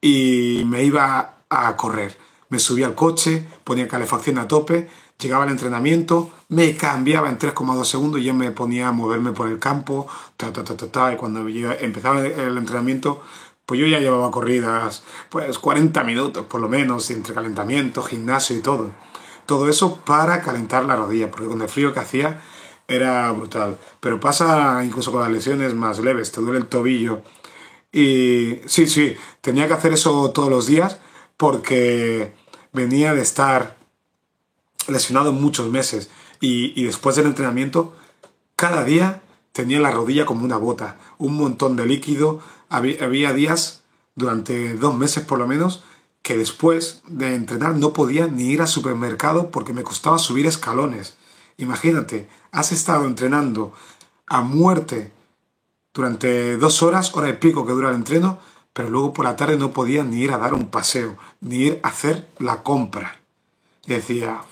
y 0.00 0.62
me 0.66 0.84
iba 0.84 1.38
a 1.48 1.76
correr. 1.76 2.18
Me 2.48 2.58
subía 2.58 2.86
al 2.86 2.94
coche, 2.94 3.46
ponía 3.64 3.88
calefacción 3.88 4.38
a 4.38 4.46
tope, 4.46 4.88
llegaba 5.18 5.44
al 5.44 5.50
entrenamiento, 5.50 6.30
me 6.48 6.76
cambiaba 6.76 7.28
en 7.28 7.38
3,2 7.38 7.84
segundos 7.84 8.20
y 8.20 8.32
me 8.32 8.52
ponía 8.52 8.88
a 8.88 8.92
moverme 8.92 9.32
por 9.32 9.48
el 9.48 9.58
campo, 9.58 10.06
ta, 10.36 10.52
ta, 10.52 10.62
ta, 10.64 11.12
y 11.12 11.16
cuando 11.16 11.46
empezaba 11.48 12.24
el 12.24 12.56
entrenamiento, 12.56 13.22
pues 13.64 13.80
yo 13.80 13.86
ya 13.86 13.98
llevaba 13.98 14.30
corridas, 14.30 15.02
pues 15.28 15.58
40 15.58 16.04
minutos 16.04 16.46
por 16.46 16.60
lo 16.60 16.68
menos, 16.68 17.10
entre 17.10 17.34
calentamiento, 17.34 18.02
gimnasio 18.02 18.56
y 18.56 18.60
todo. 18.60 18.92
Todo 19.46 19.68
eso 19.68 20.00
para 20.04 20.42
calentar 20.42 20.84
la 20.84 20.96
rodilla, 20.96 21.30
porque 21.30 21.46
con 21.46 21.62
el 21.62 21.68
frío 21.68 21.92
que 21.92 22.00
hacía 22.00 22.42
era 22.88 23.30
brutal. 23.32 23.78
Pero 24.00 24.20
pasa 24.20 24.84
incluso 24.84 25.12
con 25.12 25.20
las 25.20 25.30
lesiones 25.30 25.74
más 25.74 25.98
leves, 25.98 26.32
te 26.32 26.40
duele 26.40 26.58
el 26.58 26.66
tobillo. 26.66 27.22
Y 27.92 28.60
sí, 28.66 28.86
sí, 28.86 29.16
tenía 29.40 29.66
que 29.66 29.74
hacer 29.74 29.92
eso 29.92 30.30
todos 30.30 30.50
los 30.50 30.66
días 30.66 30.98
porque 31.36 32.34
venía 32.72 33.14
de 33.14 33.22
estar 33.22 33.76
lesionado 34.88 35.32
muchos 35.32 35.70
meses 35.70 36.10
y, 36.40 36.84
después 36.84 37.16
del 37.16 37.26
entrenamiento, 37.26 37.96
cada 38.54 38.84
día 38.84 39.22
tenía 39.52 39.80
la 39.80 39.90
rodilla 39.90 40.26
como 40.26 40.44
una 40.44 40.58
bota, 40.58 40.98
un 41.18 41.36
montón 41.36 41.76
de 41.76 41.86
líquido. 41.86 42.40
había 42.68 43.32
días, 43.32 43.82
durante 44.14 44.74
dos 44.74 44.94
meses 44.94 45.24
por 45.24 45.38
lo 45.38 45.46
menos, 45.46 45.82
que 46.26 46.36
después 46.36 47.02
de 47.06 47.36
entrenar 47.36 47.76
no 47.76 47.92
podía 47.92 48.26
ni 48.26 48.46
ir 48.46 48.60
al 48.60 48.66
supermercado 48.66 49.52
porque 49.52 49.72
me 49.72 49.84
costaba 49.84 50.18
subir 50.18 50.44
escalones. 50.46 51.14
Imagínate, 51.56 52.28
has 52.50 52.72
estado 52.72 53.04
entrenando 53.04 53.72
a 54.26 54.40
muerte 54.40 55.12
durante 55.94 56.56
dos 56.56 56.82
horas, 56.82 57.14
hora 57.14 57.28
y 57.28 57.34
pico 57.34 57.64
que 57.64 57.72
dura 57.72 57.90
el 57.90 57.94
entreno, 57.94 58.40
pero 58.72 58.90
luego 58.90 59.12
por 59.12 59.24
la 59.24 59.36
tarde 59.36 59.56
no 59.56 59.70
podía 59.70 60.02
ni 60.02 60.16
ir 60.16 60.32
a 60.32 60.38
dar 60.38 60.52
un 60.52 60.66
paseo, 60.66 61.16
ni 61.40 61.58
ir 61.58 61.80
a 61.84 61.90
hacer 61.90 62.28
la 62.40 62.64
compra. 62.64 63.20
Y 63.86 63.92
decía, 63.92 64.42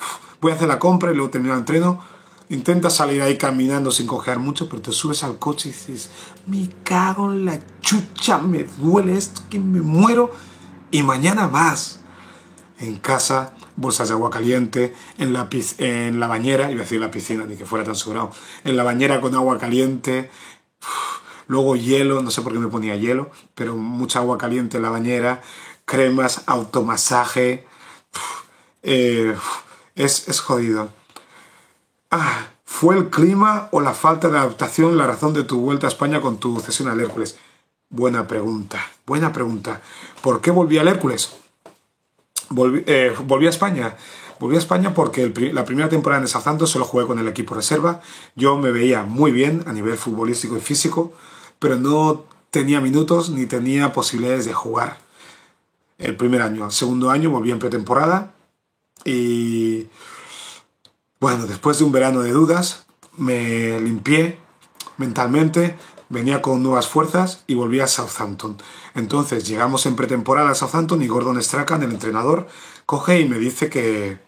voy 0.40 0.52
a 0.52 0.54
hacer 0.54 0.68
la 0.68 0.78
compra 0.78 1.10
y 1.10 1.16
luego 1.16 1.30
termino 1.30 1.54
el 1.54 1.58
entreno. 1.58 2.04
Intenta 2.50 2.88
salir 2.88 3.20
ahí 3.20 3.37
caminando 3.37 3.90
sin 3.90 4.06
cojear 4.06 4.38
mucho, 4.38 4.68
pero 4.68 4.80
te 4.80 4.92
subes 4.92 5.24
al 5.24 5.40
coche 5.40 5.70
y 5.70 5.72
dices, 5.72 6.08
me 6.46 6.68
cago 6.84 7.32
en 7.32 7.46
la 7.46 7.58
chucha, 7.80 8.38
me 8.38 8.62
duele 8.62 9.16
esto, 9.16 9.42
que 9.50 9.58
me 9.58 9.80
muero 9.80 10.53
y 10.94 11.02
mañana 11.02 11.48
más. 11.48 11.98
En 12.78 12.98
casa, 12.98 13.52
bolsas 13.74 14.09
de 14.09 14.14
agua 14.14 14.30
caliente, 14.30 14.94
en 15.18 15.33
la, 15.33 15.48
en 15.78 16.20
la 16.20 16.28
bañera, 16.28 16.70
iba 16.70 16.83
a 16.83 16.85
decir 16.85 17.00
la 17.00 17.11
piscina, 17.11 17.44
ni 17.46 17.57
que 17.57 17.66
fuera 17.66 17.85
tan 17.85 17.96
sobrado, 17.96 18.30
en 18.62 18.76
la 18.76 18.85
bañera 18.85 19.20
con 19.20 19.35
agua 19.35 19.59
caliente, 19.59 20.30
luego 21.48 21.74
hielo, 21.74 22.22
no 22.22 22.30
sé 22.30 22.42
por 22.42 22.52
qué 22.52 22.61
me 22.61 22.68
ponía 22.68 22.94
hielo, 22.94 23.33
pero 23.57 23.74
mucha 23.74 24.20
agua 24.20 24.38
caliente 24.38 24.76
en 24.76 24.85
la 24.85 24.90
bañera, 24.90 25.42
cremas, 25.85 26.42
automasaje, 26.46 27.66
eh, 28.85 29.35
es, 29.96 30.28
es 30.28 30.40
jodido. 30.40 30.90
Ah, 32.12 32.50
¿Fue 32.64 32.96
el 32.96 33.11
clima 33.11 33.68
o 33.72 33.80
la 33.80 33.94
falta 33.94 34.28
de 34.28 34.38
adaptación 34.38 34.96
la 34.96 35.09
razón 35.09 35.35
de 35.35 35.42
tu 35.42 35.61
vuelta 35.61 35.88
a 35.88 35.90
España 35.90 36.20
con 36.20 36.38
tu 36.38 36.61
cesión 36.61 36.88
al 36.88 37.00
Hércules? 37.00 37.37
Buena 37.88 38.28
pregunta, 38.28 38.80
buena 39.06 39.32
pregunta. 39.32 39.80
¿Por 40.22 40.40
qué 40.40 40.50
volví 40.50 40.78
al 40.78 40.88
Hércules? 40.88 41.34
Eh, 42.86 43.14
volví, 43.24 43.46
a 43.46 43.50
España. 43.50 43.96
Volví 44.38 44.56
a 44.56 44.58
España 44.58 44.94
porque 44.94 45.32
la 45.52 45.64
primera 45.64 45.88
temporada 45.88 46.22
en 46.22 46.28
el 46.28 46.66
solo 46.66 46.84
jugué 46.84 47.06
con 47.06 47.18
el 47.18 47.28
equipo 47.28 47.54
reserva. 47.54 48.00
Yo 48.34 48.56
me 48.56 48.70
veía 48.70 49.02
muy 49.04 49.32
bien 49.32 49.64
a 49.66 49.72
nivel 49.72 49.96
futbolístico 49.96 50.56
y 50.56 50.60
físico, 50.60 51.12
pero 51.58 51.76
no 51.76 52.24
tenía 52.50 52.80
minutos 52.80 53.30
ni 53.30 53.46
tenía 53.46 53.92
posibilidades 53.92 54.44
de 54.44 54.52
jugar 54.52 54.98
el 55.98 56.16
primer 56.16 56.42
año. 56.42 56.66
El 56.66 56.72
segundo 56.72 57.10
año 57.10 57.30
volví 57.30 57.50
en 57.50 57.58
pretemporada 57.58 58.34
y 59.04 59.88
bueno, 61.20 61.46
después 61.46 61.78
de 61.78 61.84
un 61.84 61.92
verano 61.92 62.20
de 62.20 62.32
dudas, 62.32 62.86
me 63.16 63.80
limpié 63.80 64.38
mentalmente, 64.96 65.76
venía 66.08 66.42
con 66.42 66.62
nuevas 66.62 66.88
fuerzas 66.88 67.44
y 67.46 67.54
volví 67.54 67.80
a 67.80 67.86
Southampton. 67.86 68.56
Entonces 68.94 69.46
llegamos 69.46 69.86
en 69.86 69.96
pretemporada 69.96 70.50
a 70.50 70.54
Southampton 70.54 71.02
y 71.02 71.08
Gordon 71.08 71.42
Strachan, 71.42 71.82
el 71.82 71.92
entrenador, 71.92 72.46
coge 72.86 73.20
y 73.20 73.28
me 73.28 73.38
dice 73.38 73.68
que 73.70 74.18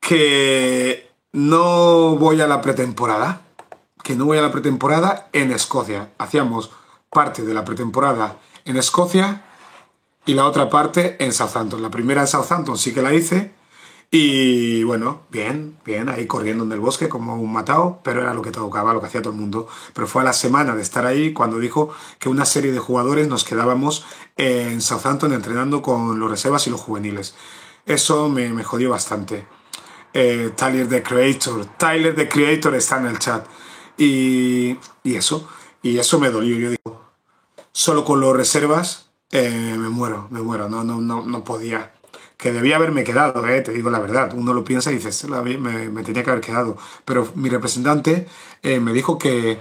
que 0.00 1.10
no 1.32 2.16
voy 2.16 2.40
a 2.42 2.46
la 2.46 2.60
pretemporada, 2.60 3.40
que 4.02 4.14
no 4.14 4.26
voy 4.26 4.36
a 4.36 4.42
la 4.42 4.52
pretemporada 4.52 5.28
en 5.32 5.50
Escocia. 5.50 6.10
Hacíamos 6.18 6.70
parte 7.08 7.42
de 7.42 7.54
la 7.54 7.64
pretemporada 7.64 8.36
en 8.66 8.76
Escocia 8.76 9.44
y 10.26 10.34
la 10.34 10.46
otra 10.46 10.68
parte 10.68 11.16
en 11.24 11.32
Southampton. 11.32 11.80
La 11.80 11.90
primera 11.90 12.20
en 12.20 12.26
Southampton 12.26 12.76
sí 12.76 12.92
que 12.92 13.00
la 13.00 13.14
hice 13.14 13.54
y 14.16 14.84
bueno, 14.84 15.22
bien, 15.28 15.76
bien, 15.84 16.08
ahí 16.08 16.28
corriendo 16.28 16.62
en 16.62 16.70
el 16.70 16.78
bosque 16.78 17.08
como 17.08 17.34
un 17.34 17.52
matado, 17.52 17.98
pero 18.04 18.22
era 18.22 18.32
lo 18.32 18.42
que 18.42 18.52
tocaba, 18.52 18.94
lo 18.94 19.00
que 19.00 19.06
hacía 19.08 19.20
todo 19.20 19.32
el 19.32 19.40
mundo. 19.40 19.66
Pero 19.92 20.06
fue 20.06 20.22
a 20.22 20.24
la 20.24 20.32
semana 20.32 20.76
de 20.76 20.82
estar 20.82 21.04
ahí 21.04 21.32
cuando 21.32 21.58
dijo 21.58 21.92
que 22.20 22.28
una 22.28 22.44
serie 22.44 22.70
de 22.70 22.78
jugadores 22.78 23.26
nos 23.26 23.42
quedábamos 23.42 24.06
en 24.36 24.80
Southampton 24.80 25.32
entrenando 25.32 25.82
con 25.82 26.20
los 26.20 26.30
reservas 26.30 26.64
y 26.68 26.70
los 26.70 26.80
juveniles. 26.80 27.34
Eso 27.86 28.28
me, 28.28 28.50
me 28.50 28.62
jodió 28.62 28.90
bastante. 28.90 29.48
Eh, 30.12 30.52
Tyler 30.54 30.88
the 30.88 31.02
Creator, 31.02 31.66
Tyler 31.76 32.14
the 32.14 32.28
Creator 32.28 32.72
está 32.76 32.98
en 32.98 33.06
el 33.06 33.18
chat. 33.18 33.44
Y, 33.98 34.78
y 35.02 35.16
eso, 35.16 35.48
y 35.82 35.98
eso 35.98 36.20
me 36.20 36.30
dolió. 36.30 36.56
Yo 36.56 36.70
digo, 36.70 37.02
solo 37.72 38.04
con 38.04 38.20
los 38.20 38.36
reservas 38.36 39.10
eh, 39.32 39.74
me 39.76 39.88
muero, 39.88 40.28
me 40.30 40.40
muero, 40.40 40.68
no, 40.68 40.84
no, 40.84 41.00
no, 41.00 41.26
no 41.26 41.42
podía 41.42 41.94
que 42.36 42.52
debía 42.52 42.76
haberme 42.76 43.04
quedado, 43.04 43.46
eh, 43.46 43.60
te 43.60 43.72
digo 43.72 43.90
la 43.90 44.00
verdad. 44.00 44.32
Uno 44.34 44.52
lo 44.52 44.64
piensa 44.64 44.90
y 44.92 44.96
dices, 44.96 45.26
me, 45.28 45.56
me 45.58 46.02
tenía 46.02 46.22
que 46.24 46.30
haber 46.30 46.42
quedado. 46.42 46.76
Pero 47.04 47.28
mi 47.34 47.48
representante 47.48 48.26
eh, 48.62 48.80
me 48.80 48.92
dijo 48.92 49.18
que 49.18 49.60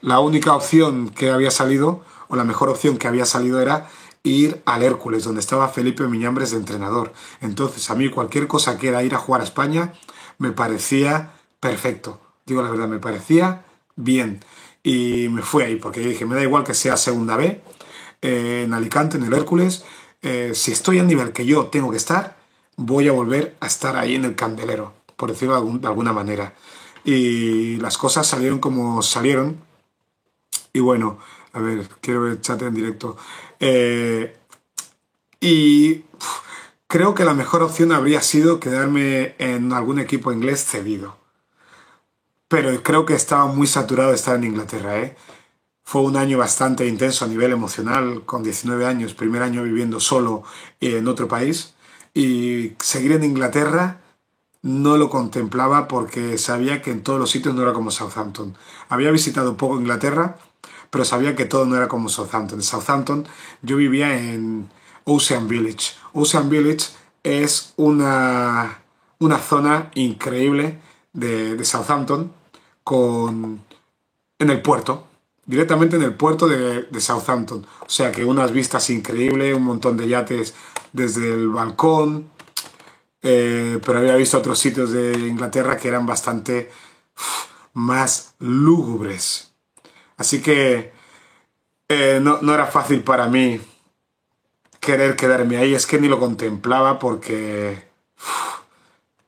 la 0.00 0.20
única 0.20 0.54
opción 0.54 1.10
que 1.10 1.30
había 1.30 1.50
salido, 1.50 2.04
o 2.28 2.36
la 2.36 2.44
mejor 2.44 2.68
opción 2.68 2.98
que 2.98 3.08
había 3.08 3.26
salido 3.26 3.60
era 3.60 3.88
ir 4.22 4.62
al 4.66 4.82
Hércules, 4.82 5.24
donde 5.24 5.40
estaba 5.40 5.68
Felipe 5.68 6.06
Miñambres 6.06 6.50
de 6.50 6.58
entrenador. 6.58 7.12
Entonces, 7.40 7.90
a 7.90 7.94
mí 7.94 8.10
cualquier 8.10 8.46
cosa 8.46 8.78
que 8.78 8.88
era 8.88 9.02
ir 9.02 9.14
a 9.14 9.18
jugar 9.18 9.40
a 9.40 9.44
España, 9.44 9.94
me 10.38 10.52
parecía 10.52 11.32
perfecto. 11.58 12.20
Digo 12.46 12.62
la 12.62 12.70
verdad, 12.70 12.88
me 12.88 12.98
parecía 12.98 13.64
bien. 13.96 14.44
Y 14.82 15.28
me 15.28 15.42
fui 15.42 15.62
ahí, 15.62 15.76
porque 15.76 16.00
dije, 16.00 16.24
me 16.24 16.34
da 16.34 16.42
igual 16.42 16.64
que 16.64 16.74
sea 16.74 16.96
segunda 16.96 17.36
B, 17.36 17.62
eh, 18.22 18.62
en 18.64 18.74
Alicante, 18.74 19.16
en 19.18 19.24
el 19.24 19.32
Hércules, 19.32 19.84
eh, 20.22 20.52
si 20.54 20.72
estoy 20.72 20.98
al 20.98 21.06
nivel 21.06 21.32
que 21.32 21.46
yo 21.46 21.66
tengo 21.66 21.90
que 21.90 21.96
estar, 21.96 22.36
voy 22.76 23.08
a 23.08 23.12
volver 23.12 23.56
a 23.60 23.66
estar 23.66 23.96
ahí 23.96 24.14
en 24.14 24.24
el 24.24 24.34
candelero, 24.34 24.94
por 25.16 25.30
decirlo 25.30 25.60
de, 25.62 25.86
alguna 25.86 26.12
manera. 26.12 26.54
Y 27.04 27.76
las 27.76 27.96
cosas 27.98 28.26
salieron 28.26 28.58
como 28.58 29.02
salieron. 29.02 29.58
Y 30.72 30.80
bueno, 30.80 31.18
a 31.52 31.60
ver, 31.60 31.88
quiero 32.00 32.22
ver 32.22 32.32
el 32.32 32.40
chat 32.40 32.60
en 32.62 32.74
directo. 32.74 33.16
Eh, 33.58 34.36
y 35.40 36.04
creo 36.86 37.14
que 37.14 37.24
la 37.24 37.34
mejor 37.34 37.62
opción 37.62 37.92
habría 37.92 38.20
sido 38.20 38.60
quedarme 38.60 39.34
en 39.38 39.72
algún 39.72 39.98
equipo 39.98 40.32
inglés 40.32 40.64
cedido. 40.64 41.16
Pero 42.48 42.82
creo 42.82 43.06
que 43.06 43.14
estaba 43.14 43.46
muy 43.46 43.66
saturado 43.66 44.12
estar 44.12 44.36
en 44.36 44.44
Inglaterra, 44.44 45.00
¿eh? 45.00 45.16
Fue 45.90 46.02
un 46.02 46.16
año 46.16 46.38
bastante 46.38 46.86
intenso 46.86 47.24
a 47.24 47.28
nivel 47.28 47.50
emocional, 47.50 48.22
con 48.24 48.44
19 48.44 48.86
años, 48.86 49.12
primer 49.14 49.42
año 49.42 49.64
viviendo 49.64 49.98
solo 49.98 50.44
en 50.80 51.08
otro 51.08 51.26
país. 51.26 51.74
Y 52.14 52.74
seguir 52.78 53.10
en 53.10 53.24
Inglaterra 53.24 54.00
no 54.62 54.96
lo 54.96 55.10
contemplaba 55.10 55.88
porque 55.88 56.38
sabía 56.38 56.80
que 56.80 56.92
en 56.92 57.02
todos 57.02 57.18
los 57.18 57.32
sitios 57.32 57.56
no 57.56 57.62
era 57.62 57.72
como 57.72 57.90
Southampton. 57.90 58.56
Había 58.88 59.10
visitado 59.10 59.56
poco 59.56 59.80
Inglaterra, 59.80 60.38
pero 60.90 61.04
sabía 61.04 61.34
que 61.34 61.46
todo 61.46 61.66
no 61.66 61.76
era 61.76 61.88
como 61.88 62.08
Southampton. 62.08 62.60
En 62.60 62.62
Southampton 62.62 63.26
yo 63.60 63.76
vivía 63.76 64.16
en 64.16 64.70
Ocean 65.02 65.48
Village. 65.48 65.94
Ocean 66.12 66.48
Village 66.48 66.90
es 67.24 67.74
una, 67.76 68.78
una 69.18 69.38
zona 69.38 69.90
increíble 69.96 70.78
de, 71.12 71.56
de 71.56 71.64
Southampton 71.64 72.32
con, 72.84 73.64
en 74.38 74.50
el 74.50 74.62
puerto 74.62 75.09
directamente 75.50 75.96
en 75.96 76.02
el 76.02 76.14
puerto 76.14 76.46
de, 76.46 77.00
Southampton. 77.00 77.66
O 77.80 77.88
sea 77.88 78.12
que 78.12 78.24
unas 78.24 78.52
vistas 78.52 78.88
increíbles, 78.90 79.56
un 79.56 79.64
montón 79.64 79.96
de 79.96 80.06
yates 80.06 80.54
desde 80.92 81.32
el 81.32 81.48
balcón. 81.48 82.30
Eh, 83.20 83.80
pero 83.84 83.98
había 83.98 84.14
visto 84.14 84.38
otros 84.38 84.58
sitios 84.58 84.92
de 84.92 85.12
Inglaterra 85.12 85.76
que 85.76 85.88
eran 85.88 86.06
bastante 86.06 86.70
más 87.74 88.34
lúgubres. 88.38 89.52
Así 90.16 90.40
que 90.40 90.92
eh, 91.88 92.20
no, 92.22 92.38
no, 92.40 92.54
era 92.54 92.66
fácil 92.66 93.02
para 93.02 93.26
mí 93.26 93.60
querer 94.78 95.16
quedarme 95.16 95.56
ahí. 95.56 95.74
Es 95.74 95.84
que 95.84 95.98
ni 95.98 96.06
lo 96.06 96.20
contemplaba 96.20 97.00
porque... 97.00 97.88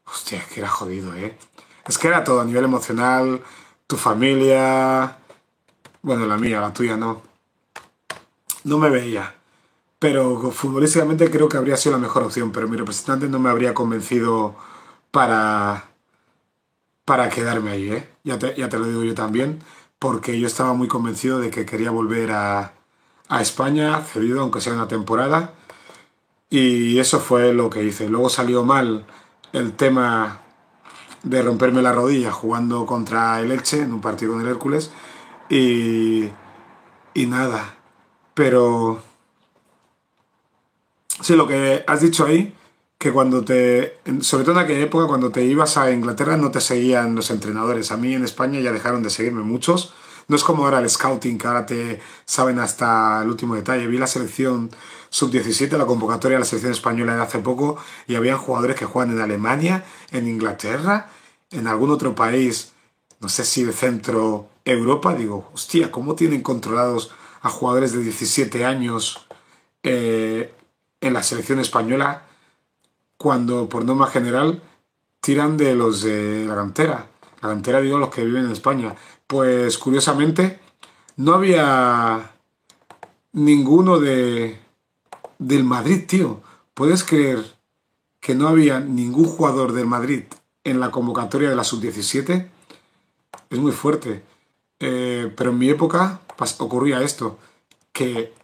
hostia, 0.06 0.46
que 0.54 0.60
era 0.60 0.68
jodido, 0.68 1.16
¿eh? 1.16 1.36
Es 1.84 1.98
que 1.98 2.06
era 2.06 2.22
todo 2.22 2.40
a 2.40 2.44
nivel 2.44 2.64
emocional, 2.64 3.42
tu 3.88 3.96
familia, 3.96 5.18
bueno, 6.02 6.26
la 6.26 6.36
mía, 6.36 6.60
la 6.60 6.72
tuya 6.72 6.96
no. 6.96 7.22
No 8.64 8.78
me 8.78 8.90
veía. 8.90 9.34
Pero 9.98 10.50
futbolísticamente 10.50 11.30
creo 11.30 11.48
que 11.48 11.56
habría 11.56 11.76
sido 11.76 11.92
la 11.92 12.02
mejor 12.02 12.24
opción, 12.24 12.50
pero 12.50 12.68
mi 12.68 12.76
representante 12.76 13.28
no 13.28 13.38
me 13.38 13.50
habría 13.50 13.72
convencido 13.72 14.56
para, 15.12 15.90
para 17.04 17.28
quedarme 17.28 17.70
ahí, 17.70 17.92
¿eh? 17.92 18.08
Ya 18.24 18.38
te, 18.38 18.54
ya 18.56 18.68
te 18.68 18.78
lo 18.78 18.86
digo 18.86 19.04
yo 19.04 19.14
también, 19.14 19.62
porque 20.00 20.38
yo 20.40 20.48
estaba 20.48 20.74
muy 20.74 20.88
convencido 20.88 21.38
de 21.38 21.50
que 21.50 21.64
quería 21.64 21.92
volver 21.92 22.32
a, 22.32 22.72
a 23.28 23.42
España, 23.42 24.00
cedido, 24.02 24.40
aunque 24.40 24.60
sea 24.60 24.74
una 24.74 24.88
temporada, 24.88 25.54
y 26.50 26.98
eso 26.98 27.20
fue 27.20 27.54
lo 27.54 27.70
que 27.70 27.84
hice. 27.84 28.08
Luego 28.08 28.28
salió 28.28 28.64
mal 28.64 29.06
el 29.52 29.72
tema 29.74 30.40
de 31.22 31.42
romperme 31.42 31.80
la 31.82 31.92
rodilla 31.92 32.32
jugando 32.32 32.84
contra 32.86 33.40
el 33.40 33.52
Elche 33.52 33.82
en 33.82 33.92
un 33.92 34.00
partido 34.00 34.32
con 34.32 34.42
el 34.42 34.48
Hércules, 34.48 34.90
y, 35.52 36.30
y 37.12 37.26
nada, 37.26 37.76
pero 38.32 39.02
sí, 41.20 41.36
lo 41.36 41.46
que 41.46 41.84
has 41.86 42.00
dicho 42.00 42.24
ahí, 42.24 42.54
que 42.96 43.12
cuando 43.12 43.44
te, 43.44 43.98
sobre 44.22 44.44
todo 44.44 44.58
en 44.58 44.64
aquella 44.64 44.80
época, 44.80 45.06
cuando 45.06 45.30
te 45.30 45.44
ibas 45.44 45.76
a 45.76 45.90
Inglaterra 45.90 46.38
no 46.38 46.50
te 46.50 46.60
seguían 46.62 47.14
los 47.14 47.30
entrenadores. 47.30 47.92
A 47.92 47.98
mí 47.98 48.14
en 48.14 48.24
España 48.24 48.60
ya 48.60 48.72
dejaron 48.72 49.02
de 49.02 49.10
seguirme 49.10 49.42
muchos. 49.42 49.92
No 50.28 50.36
es 50.36 50.44
como 50.44 50.64
ahora 50.64 50.78
el 50.78 50.88
scouting, 50.88 51.36
que 51.36 51.46
ahora 51.48 51.66
te 51.66 52.00
saben 52.24 52.58
hasta 52.58 53.20
el 53.22 53.28
último 53.28 53.54
detalle. 53.54 53.88
Vi 53.88 53.98
la 53.98 54.06
selección 54.06 54.70
sub-17, 55.10 55.76
la 55.76 55.84
convocatoria 55.84 56.36
de 56.36 56.40
la 56.40 56.46
selección 56.46 56.72
española 56.72 57.16
de 57.16 57.22
hace 57.22 57.40
poco, 57.40 57.76
y 58.06 58.14
habían 58.14 58.38
jugadores 58.38 58.76
que 58.76 58.86
juegan 58.86 59.14
en 59.14 59.20
Alemania, 59.20 59.84
en 60.12 60.28
Inglaterra, 60.28 61.10
en 61.50 61.66
algún 61.66 61.90
otro 61.90 62.14
país, 62.14 62.72
no 63.20 63.28
sé 63.28 63.44
si 63.44 63.64
de 63.64 63.72
centro 63.72 64.51
Europa, 64.64 65.14
digo, 65.14 65.50
hostia, 65.52 65.90
¿cómo 65.90 66.14
tienen 66.14 66.42
controlados 66.42 67.10
a 67.40 67.50
jugadores 67.50 67.92
de 67.92 68.02
17 68.02 68.64
años 68.64 69.26
eh, 69.82 70.54
en 71.00 71.12
la 71.12 71.22
selección 71.22 71.58
española 71.58 72.22
cuando 73.16 73.68
por 73.68 73.84
norma 73.84 74.06
general 74.06 74.62
tiran 75.20 75.56
de 75.56 75.74
los 75.74 76.02
de 76.02 76.44
la 76.46 76.54
cantera? 76.54 77.06
La 77.40 77.48
cantera, 77.48 77.80
digo, 77.80 77.98
los 77.98 78.10
que 78.10 78.24
viven 78.24 78.44
en 78.44 78.52
España. 78.52 78.94
Pues 79.26 79.78
curiosamente, 79.78 80.60
no 81.16 81.34
había 81.34 82.30
ninguno 83.32 83.98
de 83.98 84.62
del 85.38 85.64
Madrid, 85.64 86.04
tío. 86.06 86.42
¿Puedes 86.74 87.04
creer 87.04 87.56
que 88.20 88.34
no 88.34 88.48
había 88.48 88.80
ningún 88.80 89.24
jugador 89.24 89.72
del 89.72 89.86
Madrid 89.86 90.24
en 90.64 90.80
la 90.80 90.90
convocatoria 90.90 91.50
de 91.50 91.56
la 91.56 91.64
sub-17? 91.64 92.48
Es 93.50 93.58
muy 93.58 93.72
fuerte. 93.72 94.22
Eh, 94.84 95.32
pero 95.36 95.50
en 95.50 95.58
mi 95.58 95.68
época 95.68 96.18
ocurría 96.58 97.02
esto, 97.02 97.38
que 97.92 98.34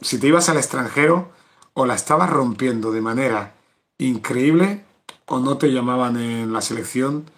si 0.00 0.18
te 0.18 0.26
ibas 0.26 0.48
al 0.48 0.56
extranjero 0.56 1.30
o 1.74 1.84
la 1.84 1.94
estabas 1.94 2.30
rompiendo 2.30 2.92
de 2.92 3.02
manera 3.02 3.52
increíble 3.98 4.86
o 5.26 5.38
no 5.38 5.58
te 5.58 5.70
llamaban 5.70 6.16
en 6.16 6.50
la 6.50 6.62
selección 6.62 7.30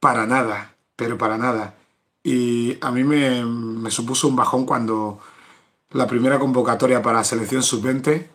para 0.00 0.26
nada, 0.26 0.74
pero 0.96 1.18
para 1.18 1.38
nada. 1.38 1.76
Y 2.24 2.78
a 2.80 2.90
mí 2.90 3.04
me, 3.04 3.90
supuso 3.92 4.26
un 4.26 4.34
bajón 4.34 4.66
cuando 4.66 5.20
la 5.92 6.08
primera 6.08 6.40
convocatoria 6.40 7.00
para 7.00 7.22
selección 7.22 7.62
sub-20, 7.62 8.26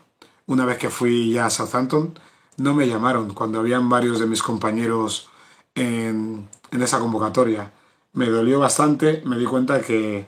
una 0.48 0.64
vez 0.66 0.78
que 0.78 0.90
fui 0.90 1.34
ya 1.34 1.48
a 1.48 1.50
Southampton, 1.50 2.18
no 2.56 2.74
me 2.74 2.88
llamaron 2.88 3.34
cuando 3.34 3.60
habían 3.60 3.90
varios 3.90 4.22
de 4.22 4.26
mis 4.26 4.42
compañeros 4.42 5.28
en 5.76 6.48
esa 6.72 7.00
convocatoria 7.00 7.74
me 8.13 8.30
dolió 8.30 8.60
bastante, 8.60 9.21
me 9.26 9.38
di 9.38 9.45
cuenta 9.45 9.82
que 9.82 10.28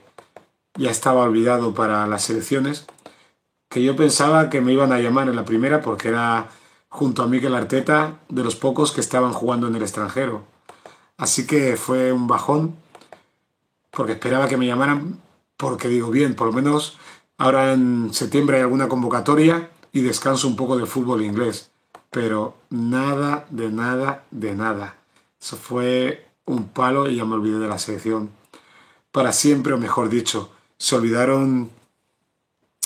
ya 0.75 0.91
estaba 0.91 1.23
olvidado 1.23 1.73
para 1.73 2.05
las 2.07 2.23
selecciones, 2.23 2.85
que 3.69 3.83
yo 3.83 3.95
pensaba 3.95 4.49
que 4.49 4.61
me 4.61 4.73
iban 4.73 4.91
a 4.91 4.99
llamar 4.99 5.29
en 5.29 5.35
la 5.35 5.45
primera 5.45 5.81
porque 5.81 6.09
era 6.09 6.49
junto 6.89 7.23
a 7.23 7.27
Mikel 7.27 7.55
Arteta 7.55 8.19
de 8.29 8.43
los 8.43 8.55
pocos 8.55 8.91
que 8.91 9.01
estaban 9.01 9.33
jugando 9.33 9.67
en 9.67 9.75
el 9.75 9.81
extranjero. 9.81 10.43
Así 11.17 11.47
que 11.47 11.77
fue 11.77 12.11
un 12.11 12.27
bajón 12.27 12.75
porque 13.91 14.13
esperaba 14.13 14.47
que 14.47 14.57
me 14.57 14.67
llamaran 14.67 15.21
porque 15.57 15.87
digo, 15.87 16.09
bien, 16.09 16.35
por 16.35 16.47
lo 16.47 16.53
menos 16.53 16.97
ahora 17.37 17.73
en 17.73 18.13
septiembre 18.13 18.57
hay 18.57 18.63
alguna 18.63 18.89
convocatoria 18.89 19.69
y 19.91 20.01
descanso 20.01 20.47
un 20.47 20.55
poco 20.55 20.77
de 20.77 20.85
fútbol 20.85 21.23
inglés. 21.23 21.71
Pero 22.11 22.57
nada, 22.69 23.45
de 23.49 23.69
nada, 23.69 24.25
de 24.31 24.55
nada. 24.55 24.95
Eso 25.39 25.57
fue 25.57 26.24
un 26.45 26.67
palo 26.67 27.09
y 27.09 27.15
ya 27.15 27.25
me 27.25 27.35
olvidé 27.35 27.59
de 27.59 27.67
la 27.67 27.79
selección. 27.79 28.29
Para 29.11 29.31
siempre, 29.31 29.73
o 29.73 29.77
mejor 29.77 30.09
dicho, 30.09 30.51
se 30.77 30.95
olvidaron 30.95 31.71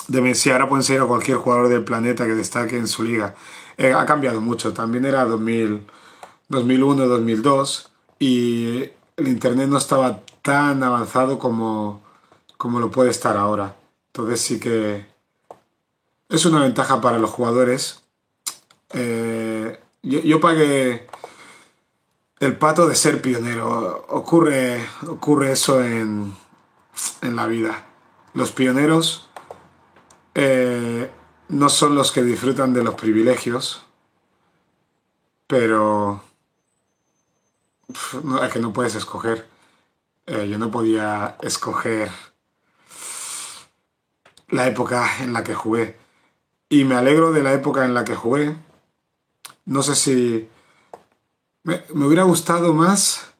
de 0.08 0.20
Messi. 0.20 0.50
Ahora 0.50 0.68
pueden 0.68 0.84
ser 0.84 1.00
a 1.00 1.06
cualquier 1.06 1.38
jugador 1.38 1.68
del 1.68 1.84
planeta 1.84 2.26
que 2.26 2.34
destaque 2.34 2.76
en 2.76 2.88
su 2.88 3.02
liga. 3.02 3.34
Eh, 3.76 3.92
ha 3.92 4.06
cambiado 4.06 4.40
mucho. 4.40 4.72
También 4.72 5.04
era 5.04 5.24
2000, 5.24 5.86
2001, 6.48 7.06
2002 7.06 7.90
y 8.18 8.90
el 9.16 9.28
Internet 9.28 9.68
no 9.68 9.78
estaba 9.78 10.20
tan 10.42 10.82
avanzado 10.82 11.38
como, 11.38 12.02
como 12.56 12.80
lo 12.80 12.90
puede 12.90 13.10
estar 13.10 13.36
ahora. 13.36 13.76
Entonces 14.08 14.40
sí 14.40 14.58
que 14.60 15.06
es 16.28 16.44
una 16.46 16.62
ventaja 16.62 17.00
para 17.00 17.18
los 17.18 17.30
jugadores. 17.30 18.02
Eh, 18.92 19.78
yo, 20.02 20.40
pagué 20.40 21.06
el 22.40 22.56
pato 22.56 22.88
de 22.88 22.96
ser 22.96 23.22
pionero. 23.22 24.06
Ocurre, 24.08 24.84
ocurre 25.06 25.52
eso 25.52 25.84
en, 25.84 26.34
en 27.22 27.36
la 27.36 27.46
vida. 27.46 27.86
Los 28.32 28.50
pioneros 28.50 29.28
eh, 30.34 31.10
no 31.48 31.68
son 31.68 31.94
los 31.94 32.10
que 32.12 32.22
disfrutan 32.22 32.72
de 32.72 32.82
los 32.82 32.94
privilegios, 32.94 33.84
pero 35.46 36.22
es 37.88 38.52
que 38.52 38.60
no 38.60 38.72
puedes 38.72 38.94
escoger. 38.94 39.46
Eh, 40.26 40.48
yo 40.48 40.58
no 40.58 40.70
podía 40.70 41.36
escoger 41.42 42.10
la 44.48 44.66
época 44.66 45.22
en 45.22 45.32
la 45.32 45.44
que 45.44 45.54
jugué. 45.54 45.98
Y 46.68 46.84
me 46.84 46.94
alegro 46.94 47.32
de 47.32 47.42
la 47.42 47.52
época 47.52 47.84
en 47.84 47.94
la 47.94 48.04
que 48.04 48.14
jugué. 48.14 48.56
No 49.64 49.82
sé 49.82 49.96
si 49.96 50.48
me, 51.62 51.82
me 51.94 52.06
hubiera 52.06 52.24
gustado 52.24 52.72
más, 52.72 53.32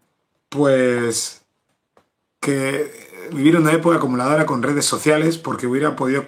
pues, 0.48 1.42
que 2.40 3.28
vivir 3.32 3.56
una 3.56 3.72
época 3.72 3.96
acumuladora 3.96 4.46
con 4.46 4.62
redes 4.62 4.86
sociales, 4.86 5.38
porque 5.38 5.66
hubiera 5.66 5.96
podido 5.96 6.24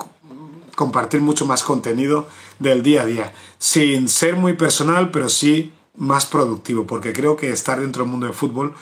compartir 0.77 1.21
mucho 1.21 1.47
más 1.47 1.63
contenido 1.63 2.29
del 2.59 2.83
día 2.83 3.03
a 3.03 3.07
día, 3.07 3.33
sin 3.59 4.09
ser 4.09 4.37
muy 4.37 4.55
personal, 4.55 5.11
pero 5.11 5.29
sí 5.29 5.73
más 5.97 6.27
productivo, 6.27 6.87
porque 6.87 7.13
creo 7.13 7.37
que 7.37 7.51
estar 7.51 7.81
dentro 7.81 8.03
del 8.03 8.11
mundo 8.11 8.27
del 8.27 8.35
fútbol 8.35 8.75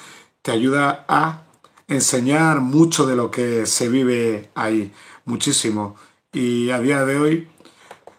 te 0.43 0.53
ayuda 0.53 1.05
a 1.09 1.43
enseñar 1.89 2.61
mucho 2.61 3.07
de 3.07 3.17
lo 3.17 3.31
que 3.31 3.67
se 3.67 3.89
vive 3.89 4.51
ahí, 4.55 4.93
muchísimo. 5.25 5.97
Y 6.33 6.71
a 6.71 6.79
día 6.79 7.05
de 7.05 7.19
hoy 7.19 7.49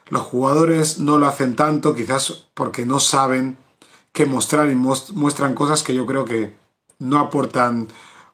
los 0.10 0.24
jugadores 0.24 1.00
no 1.00 1.18
lo 1.18 1.28
hacen 1.28 1.56
tanto, 1.56 1.96
quizás 1.96 2.48
porque 2.54 2.86
no 2.86 3.00
saben 3.00 3.58
qué 4.12 4.26
mostrar 4.26 4.70
y 4.70 4.76
muestran 4.76 5.54
cosas 5.54 5.84
que 5.84 5.96
yo 5.96 6.06
creo 6.06 6.26
que 6.26 6.56
no 7.00 7.20
aportan 7.20 7.88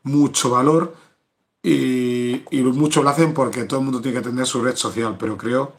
mucho 0.04 0.50
valor 0.50 0.96
y, 1.64 2.44
y 2.52 2.62
mucho 2.62 3.04
lo 3.04 3.10
hacen 3.10 3.34
porque 3.34 3.64
todo 3.66 3.80
el 3.80 3.86
mundo 3.86 4.02
tiene 4.02 4.20
que 4.20 4.30
tener 4.30 4.46
su 4.46 4.62
red 4.62 4.76
social, 4.76 5.18
pero 5.20 5.38
creo 5.38 5.74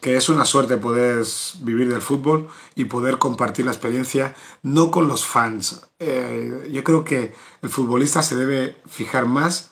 que 0.00 0.16
es 0.16 0.28
una 0.28 0.44
suerte 0.44 0.76
poder 0.76 1.24
vivir 1.60 1.88
del 1.88 2.02
fútbol 2.02 2.48
y 2.74 2.84
poder 2.84 3.16
compartir 3.16 3.64
la 3.64 3.70
experiencia, 3.70 4.34
no 4.62 4.90
con 4.90 5.08
los 5.08 5.24
fans. 5.24 5.80
Eh, 5.98 6.68
yo 6.70 6.84
creo 6.84 7.04
que 7.04 7.34
el 7.62 7.70
futbolista 7.70 8.22
se 8.22 8.36
debe 8.36 8.76
fijar 8.86 9.24
más 9.24 9.70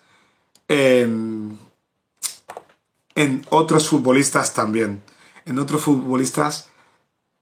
en 0.69 1.59
otros 3.51 3.91
futbolistas 3.91 4.55
también, 4.55 5.03
en 5.45 5.59
otros 5.59 5.83
futbolistas 5.83 6.71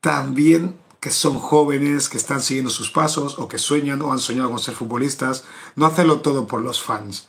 también 0.01 0.77
que 1.01 1.11
son 1.11 1.39
jóvenes, 1.39 2.09
que 2.09 2.19
están 2.19 2.43
siguiendo 2.43 2.71
sus 2.71 2.91
pasos 2.91 3.39
o 3.39 3.49
que 3.49 3.59
sueñan 3.59 4.03
o 4.03 4.13
han 4.13 4.19
soñado 4.19 4.51
con 4.51 4.59
ser 4.59 4.75
futbolistas, 4.75 5.45
no 5.75 5.87
hacerlo 5.87 6.21
todo 6.21 6.47
por 6.47 6.61
los 6.61 6.83
fans. 6.83 7.29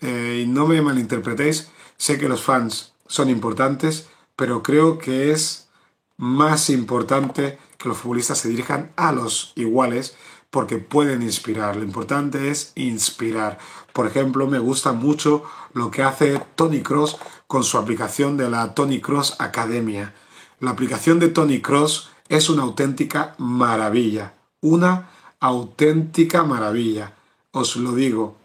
Eh, 0.00 0.42
y 0.44 0.46
no 0.46 0.66
me 0.66 0.82
malinterpretéis, 0.82 1.70
sé 1.96 2.18
que 2.18 2.28
los 2.28 2.42
fans 2.42 2.92
son 3.06 3.30
importantes, 3.30 4.08
pero 4.34 4.62
creo 4.62 4.98
que 4.98 5.30
es 5.30 5.68
más 6.16 6.68
importante 6.70 7.58
que 7.78 7.88
los 7.88 7.98
futbolistas 7.98 8.38
se 8.38 8.48
dirijan 8.48 8.92
a 8.96 9.12
los 9.12 9.52
iguales 9.54 10.16
porque 10.50 10.78
pueden 10.78 11.22
inspirar. 11.22 11.76
Lo 11.76 11.84
importante 11.84 12.50
es 12.50 12.72
inspirar. 12.74 13.58
Por 13.92 14.06
ejemplo, 14.06 14.46
me 14.46 14.58
gusta 14.58 14.92
mucho 14.92 15.44
lo 15.72 15.90
que 15.90 16.02
hace 16.02 16.40
Tony 16.54 16.82
Cross 16.82 17.18
con 17.46 17.64
su 17.64 17.78
aplicación 17.78 18.36
de 18.36 18.50
la 18.50 18.74
Tony 18.74 19.00
Cross 19.00 19.36
Academia. 19.38 20.14
La 20.60 20.70
aplicación 20.70 21.18
de 21.18 21.28
Tony 21.28 21.60
Cross 21.60 22.10
es 22.28 22.48
una 22.50 22.62
auténtica 22.62 23.34
maravilla. 23.38 24.34
Una 24.60 25.10
auténtica 25.40 26.42
maravilla. 26.42 27.14
Os 27.52 27.76
lo 27.76 27.92
digo. 27.92 28.36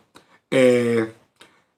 Eh, 0.50 1.14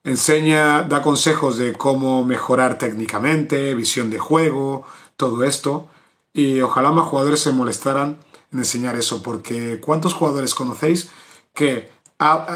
enseña, 0.02 0.82
da 0.82 1.02
consejos 1.02 1.56
de 1.56 1.72
cómo 1.72 2.24
mejorar 2.24 2.78
técnicamente, 2.78 3.74
visión 3.74 4.10
de 4.10 4.18
juego, 4.18 4.84
todo 5.16 5.44
esto. 5.44 5.88
Y 6.32 6.60
ojalá 6.60 6.90
más 6.90 7.06
jugadores 7.06 7.40
se 7.40 7.52
molestaran 7.52 8.18
en 8.52 8.58
enseñar 8.58 8.96
eso, 8.96 9.22
porque 9.22 9.80
¿cuántos 9.80 10.14
jugadores 10.14 10.54
conocéis 10.54 11.10
que 11.52 11.90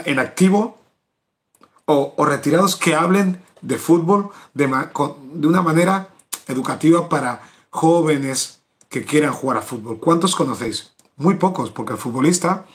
en 0.05 0.19
activo 0.19 0.79
o, 1.85 2.15
retirados 2.25 2.77
que 2.77 2.95
hablen 2.95 3.43
de 3.63 3.79
fútbol 3.79 4.31
de, 4.55 4.67
de 4.67 5.47
una 5.47 5.63
manera 5.63 6.09
educativa 6.47 7.09
para 7.09 7.43
jóvenes 7.71 8.58
que 8.89 9.05
quieran 9.05 9.33
jugar 9.33 9.59
a 9.59 9.63
fútbol? 9.63 9.99
¿Cuántos 9.99 10.35
conocéis? 10.35 10.93
Muy 11.17 11.35
pocos, 11.35 11.71
porque 11.71 11.93
el 11.93 11.99
futbolista 11.99 12.67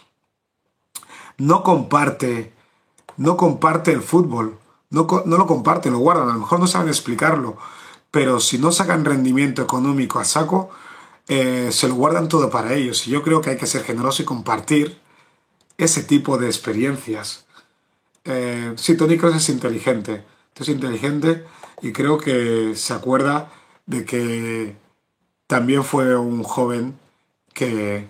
no 1.38 1.64
comparte, 1.64 2.54
no 3.18 3.38
comparte 3.38 3.92
el 3.92 4.02
fútbol 4.02 4.60
no, 4.94 5.08
lo 5.26 5.48
comparten, 5.48 5.92
lo 5.92 6.00
guardan, 6.00 6.30
a 6.30 6.34
lo 6.34 6.40
mejor 6.40 6.60
no 6.60 6.68
saben 6.68 6.88
explicarlo, 6.88 7.58
pero 8.12 8.40
si 8.40 8.60
no 8.60 8.72
sacan 8.72 9.04
rendimiento 9.04 9.64
económico 9.64 10.20
a 10.20 10.24
saco, 10.24 10.70
eh, 11.28 11.70
se 11.72 11.88
lo 11.88 11.96
guardan 11.96 12.30
todo 12.30 12.52
para 12.52 12.76
ellos. 12.76 13.08
Y 13.08 13.12
yo 13.12 13.24
creo 13.24 13.42
que 13.42 13.50
hay 13.50 13.58
que 13.58 13.66
ser 13.66 13.84
generoso 13.84 14.22
y 14.22 14.26
compartir 14.26 15.00
ese 15.80 16.04
tipo 16.04 16.38
de 16.38 16.46
experiencias. 16.46 17.46
Eh, 18.24 18.74
sí, 18.76 18.96
Tony 18.96 19.18
Cross 19.18 19.38
es 19.38 19.50
inteligente, 19.50 20.24
es 20.56 20.70
inteligente 20.70 21.44
y 21.82 21.92
creo 21.92 22.20
que 22.20 22.74
se 22.76 22.94
acuerda 22.94 23.52
de 23.88 24.06
que 24.06 24.76
también 25.48 25.84
fue 25.84 26.16
un 26.16 26.44
joven 26.44 26.98
que, 27.54 28.08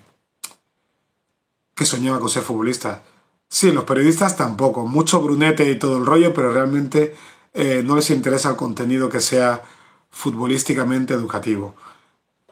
que 1.76 1.86
soñaba 1.86 2.20
con 2.20 2.30
ser 2.30 2.44
futbolista. 2.44 3.04
Sí, 3.48 3.72
los 3.72 3.84
periodistas 3.84 4.36
tampoco. 4.36 4.88
Mucho 4.88 5.22
brunete 5.22 5.70
y 5.70 5.78
todo 5.78 5.98
el 5.98 6.06
rollo, 6.06 6.34
pero 6.34 6.52
realmente 6.52 7.16
eh, 7.54 7.84
no 7.86 7.96
les 7.96 8.10
interesa 8.10 8.50
el 8.50 8.56
contenido 8.56 9.10
que 9.10 9.22
sea 9.22 9.62
futbolísticamente 10.10 11.14
educativo. 11.14 11.76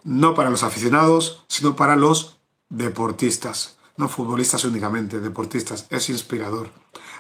No 0.04 0.36
para 0.36 0.50
los 0.50 0.64
aficionados, 0.64 1.44
sino 1.48 1.76
para 1.76 1.96
los 1.96 2.38
deportistas. 2.70 3.78
No 3.98 4.10
futbolistas 4.10 4.64
únicamente, 4.64 5.20
deportistas. 5.20 5.86
Es 5.90 6.10
inspirador. 6.10 6.70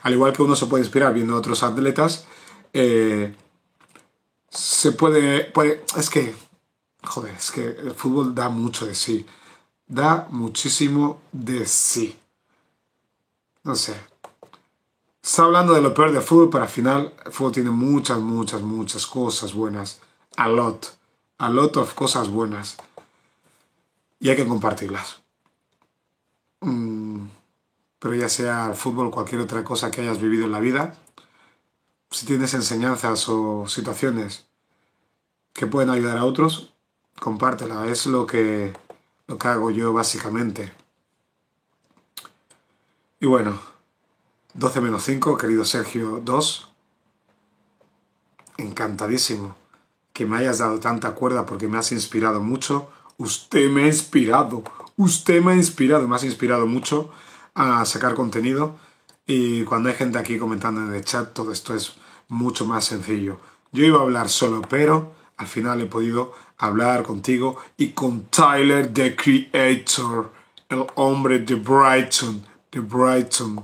Al 0.03 0.13
igual 0.13 0.33
que 0.33 0.41
uno 0.43 0.55
se 0.55 0.65
puede 0.65 0.83
inspirar 0.83 1.13
viendo 1.13 1.35
a 1.35 1.39
otros 1.39 1.63
atletas, 1.63 2.25
eh, 2.73 3.35
se 4.49 4.91
puede, 4.91 5.45
puede... 5.45 5.83
Es 5.97 6.09
que, 6.09 6.33
joder, 7.03 7.35
es 7.35 7.51
que 7.51 7.65
el 7.65 7.93
fútbol 7.93 8.33
da 8.33 8.49
mucho 8.49 8.85
de 8.85 8.95
sí. 8.95 9.25
Da 9.87 10.27
muchísimo 10.29 11.21
de 11.31 11.65
sí 11.65 12.17
no 13.63 13.75
sé. 13.75 13.95
Está 15.21 15.43
hablando 15.43 15.73
de 15.73 15.81
lo 15.81 15.93
peor 15.93 16.11
del 16.11 16.23
fútbol, 16.23 16.49
pero 16.49 16.63
al 16.63 16.69
final 16.69 17.13
el 17.25 17.31
fútbol 17.31 17.51
tiene 17.51 17.69
muchas, 17.69 18.19
muchas, 18.19 18.61
muchas 18.61 19.05
cosas 19.05 19.53
buenas. 19.53 20.01
A 20.35 20.47
lot. 20.47 20.97
A 21.37 21.49
lot 21.49 21.77
of 21.77 21.93
cosas 21.93 22.29
buenas. 22.29 22.77
Y 24.19 24.29
hay 24.29 24.35
que 24.35 24.47
compartirlas. 24.47 25.21
Mm, 26.61 27.27
pero 27.99 28.15
ya 28.15 28.29
sea 28.29 28.67
el 28.67 28.75
fútbol 28.75 29.07
o 29.07 29.11
cualquier 29.11 29.41
otra 29.41 29.63
cosa 29.63 29.91
que 29.91 30.01
hayas 30.01 30.19
vivido 30.19 30.45
en 30.45 30.51
la 30.51 30.59
vida, 30.59 30.95
si 32.09 32.25
tienes 32.25 32.53
enseñanzas 32.53 33.29
o 33.29 33.67
situaciones 33.67 34.47
que 35.53 35.67
pueden 35.67 35.89
ayudar 35.89 36.17
a 36.17 36.25
otros, 36.25 36.70
compártela. 37.21 37.85
Es 37.85 38.07
lo 38.07 38.25
que, 38.25 38.73
lo 39.27 39.37
que 39.37 39.47
hago 39.47 39.69
yo 39.69 39.93
básicamente. 39.93 40.73
Y 43.19 43.27
bueno, 43.27 43.59
12 44.55 44.81
menos 44.81 45.03
5, 45.03 45.37
querido 45.37 45.63
Sergio 45.63 46.19
2. 46.23 46.67
Encantadísimo 48.57 49.55
que 50.11 50.25
me 50.25 50.37
hayas 50.37 50.57
dado 50.57 50.79
tanta 50.79 51.11
cuerda 51.13 51.45
porque 51.45 51.67
me 51.67 51.77
has 51.77 51.91
inspirado 51.91 52.41
mucho. 52.41 52.89
Usted 53.17 53.69
me 53.69 53.83
ha 53.83 53.87
inspirado, 53.87 54.63
usted 54.97 55.43
me 55.43 55.51
ha 55.51 55.55
inspirado, 55.55 56.07
me 56.07 56.15
has 56.15 56.23
inspirado 56.23 56.65
mucho 56.65 57.11
a 57.53 57.85
sacar 57.85 58.15
contenido. 58.15 58.77
Y 59.27 59.63
cuando 59.65 59.89
hay 59.89 59.95
gente 59.95 60.17
aquí 60.17 60.39
comentando 60.39 60.81
en 60.81 60.91
el 60.91 61.05
chat, 61.05 61.33
todo 61.33 61.51
esto 61.51 61.75
es 61.75 61.93
mucho 62.27 62.65
más 62.65 62.85
sencillo. 62.85 63.39
Yo 63.71 63.85
iba 63.85 63.99
a 63.99 64.01
hablar 64.01 64.27
solo, 64.27 64.63
pero 64.67 65.13
al 65.37 65.47
final 65.47 65.81
he 65.81 65.85
podido 65.85 66.33
hablar 66.61 67.03
contigo 67.03 67.57
y 67.77 67.89
con 67.89 68.25
Tyler, 68.25 68.91
the 68.93 69.15
Creator, 69.15 70.31
el 70.69 70.85
hombre 70.95 71.39
de 71.39 71.55
Brighton 71.55 72.51
de 72.71 72.79
Brighton. 72.79 73.63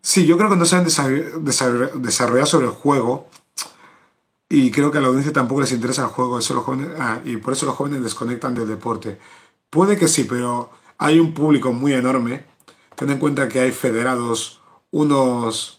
Sí, 0.00 0.26
yo 0.26 0.36
creo 0.36 0.50
que 0.50 0.56
no 0.56 0.64
se 0.64 0.76
han 0.76 0.84
desarrollado 0.84 2.46
sobre 2.46 2.66
el 2.66 2.72
juego. 2.72 3.28
Y 4.50 4.70
creo 4.70 4.90
que 4.90 4.98
a 4.98 5.00
la 5.02 5.08
audiencia 5.08 5.32
tampoco 5.32 5.60
les 5.60 5.72
interesa 5.72 6.04
el 6.04 6.08
juego, 6.08 6.38
eso 6.38 6.64
ah, 6.98 7.20
y 7.22 7.36
por 7.36 7.52
eso 7.52 7.66
los 7.66 7.74
jóvenes 7.74 8.02
desconectan 8.02 8.54
del 8.54 8.66
deporte. 8.66 9.18
Puede 9.68 9.98
que 9.98 10.08
sí, 10.08 10.24
pero 10.24 10.70
hay 10.96 11.20
un 11.20 11.34
público 11.34 11.72
muy 11.72 11.92
enorme. 11.92 12.46
Ten 12.96 13.10
en 13.10 13.18
cuenta 13.18 13.48
que 13.48 13.60
hay 13.60 13.72
federados, 13.72 14.62
unos... 14.90 15.77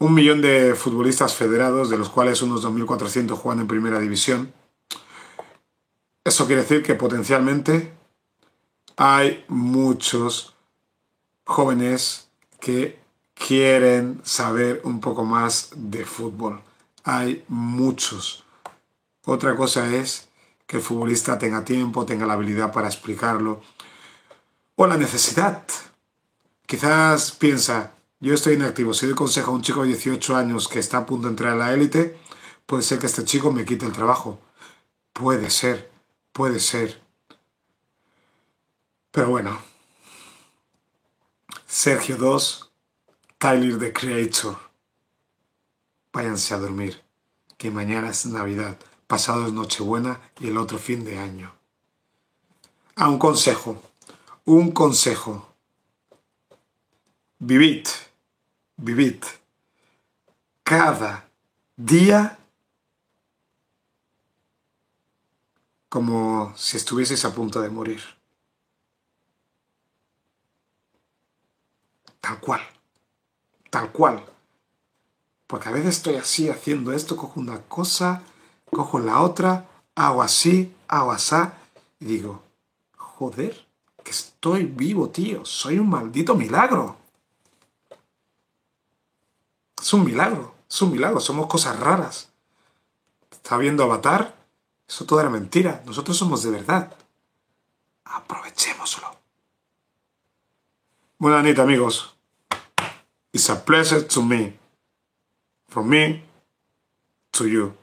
un 0.00 0.14
millón 0.14 0.40
de 0.40 0.74
futbolistas 0.74 1.34
federados, 1.34 1.90
de 1.90 1.98
los 1.98 2.08
cuales 2.08 2.40
unos 2.42 2.64
2.400 2.64 3.36
juegan 3.36 3.60
en 3.60 3.68
primera 3.68 4.00
división. 4.00 4.52
Eso 6.24 6.46
quiere 6.46 6.62
decir 6.62 6.82
que 6.82 6.94
potencialmente 6.94 7.92
hay 8.96 9.44
muchos 9.48 10.56
jóvenes 11.44 12.30
que 12.60 12.98
quieren 13.34 14.20
saber 14.24 14.80
un 14.84 15.00
poco 15.00 15.24
más 15.24 15.70
de 15.76 16.06
fútbol. 16.06 16.62
Hay 17.04 17.44
muchos. 17.48 18.44
Otra 19.26 19.54
cosa 19.54 19.94
es 19.94 20.28
que 20.66 20.78
el 20.78 20.82
futbolista 20.82 21.38
tenga 21.38 21.62
tiempo, 21.62 22.06
tenga 22.06 22.26
la 22.26 22.34
habilidad 22.34 22.72
para 22.72 22.88
explicarlo. 22.88 23.60
O 24.76 24.86
la 24.86 24.96
necesidad. 24.96 25.62
Quizás 26.64 27.32
piensa, 27.32 27.92
yo 28.20 28.34
estoy 28.34 28.54
inactivo, 28.54 28.92
si 28.92 29.06
doy 29.06 29.14
consejo 29.14 29.50
a 29.50 29.54
un 29.54 29.62
chico 29.62 29.82
de 29.82 29.88
18 29.88 30.36
años 30.36 30.68
que 30.68 30.78
está 30.78 30.98
a 30.98 31.06
punto 31.06 31.26
de 31.26 31.32
entrar 31.32 31.54
a 31.54 31.56
la 31.56 31.72
élite, 31.72 32.18
puede 32.66 32.82
ser 32.82 32.98
que 32.98 33.06
este 33.06 33.24
chico 33.24 33.50
me 33.50 33.64
quite 33.64 33.86
el 33.86 33.92
trabajo. 33.92 34.40
Puede 35.12 35.50
ser, 35.50 35.90
puede 36.32 36.60
ser. 36.60 37.02
Pero 39.10 39.30
bueno. 39.30 39.60
Sergio 41.66 42.16
2 42.16 42.70
Tyler 43.38 43.78
the 43.78 43.90
Creator. 43.90 44.54
Váyanse 46.12 46.52
a 46.52 46.58
dormir, 46.58 47.02
que 47.56 47.70
mañana 47.70 48.10
es 48.10 48.26
Navidad, 48.26 48.78
pasado 49.06 49.46
es 49.46 49.52
Nochebuena 49.54 50.20
y 50.38 50.48
el 50.48 50.58
otro 50.58 50.78
fin 50.78 51.04
de 51.04 51.18
año. 51.18 51.54
A 52.96 53.08
un 53.08 53.18
consejo, 53.18 53.82
un 54.44 54.72
consejo. 54.72 55.54
Vivid, 57.38 57.86
vivid 58.80 59.22
cada 60.62 61.28
día 61.76 62.38
como 65.88 66.54
si 66.56 66.76
estuvieseis 66.76 67.24
a 67.24 67.34
punto 67.34 67.60
de 67.60 67.70
morir. 67.70 68.02
Tal 72.20 72.38
cual 72.40 72.60
tal 73.70 73.92
cual. 73.92 74.24
Porque 75.46 75.68
a 75.68 75.72
veces 75.72 75.96
estoy 75.96 76.16
así 76.16 76.48
haciendo 76.48 76.92
esto, 76.92 77.16
cojo 77.16 77.40
una 77.40 77.62
cosa, 77.62 78.22
cojo 78.70 78.98
la 78.98 79.20
otra, 79.22 79.68
hago 79.94 80.22
así, 80.22 80.74
hago 80.86 81.12
así, 81.12 81.36
y 82.00 82.04
digo, 82.04 82.42
joder, 82.96 83.66
que 84.04 84.10
estoy 84.10 84.64
vivo, 84.64 85.08
tío, 85.10 85.44
soy 85.44 85.78
un 85.78 85.88
maldito 85.88 86.34
milagro. 86.34 86.96
Es 89.80 89.92
un 89.94 90.04
milagro, 90.04 90.54
es 90.68 90.82
un 90.82 90.92
milagro, 90.92 91.20
somos 91.20 91.46
cosas 91.46 91.78
raras. 91.80 92.28
Está 93.30 93.56
viendo 93.56 93.82
Avatar, 93.82 94.36
eso 94.86 95.06
todo 95.06 95.20
era 95.20 95.30
mentira, 95.30 95.82
nosotros 95.86 96.16
somos 96.16 96.42
de 96.42 96.50
verdad. 96.50 96.94
Aprovechémoslo. 98.04 99.18
Buenas 101.18 101.44
noches, 101.44 101.58
amigos. 101.58 102.14
It's 103.32 103.48
a 103.48 103.64
pleasure 103.64 104.02
to 104.02 104.22
me. 104.22 104.58
From 105.68 105.88
me 105.88 106.24
to 107.32 107.46
you. 107.46 107.74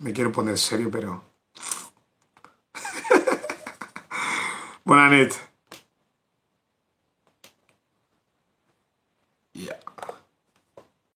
Me 0.00 0.12
quiero 0.12 0.32
poner 0.32 0.58
serio, 0.58 0.90
pero... 0.90 1.22
Buenas 4.84 5.12
noches. 5.12 5.51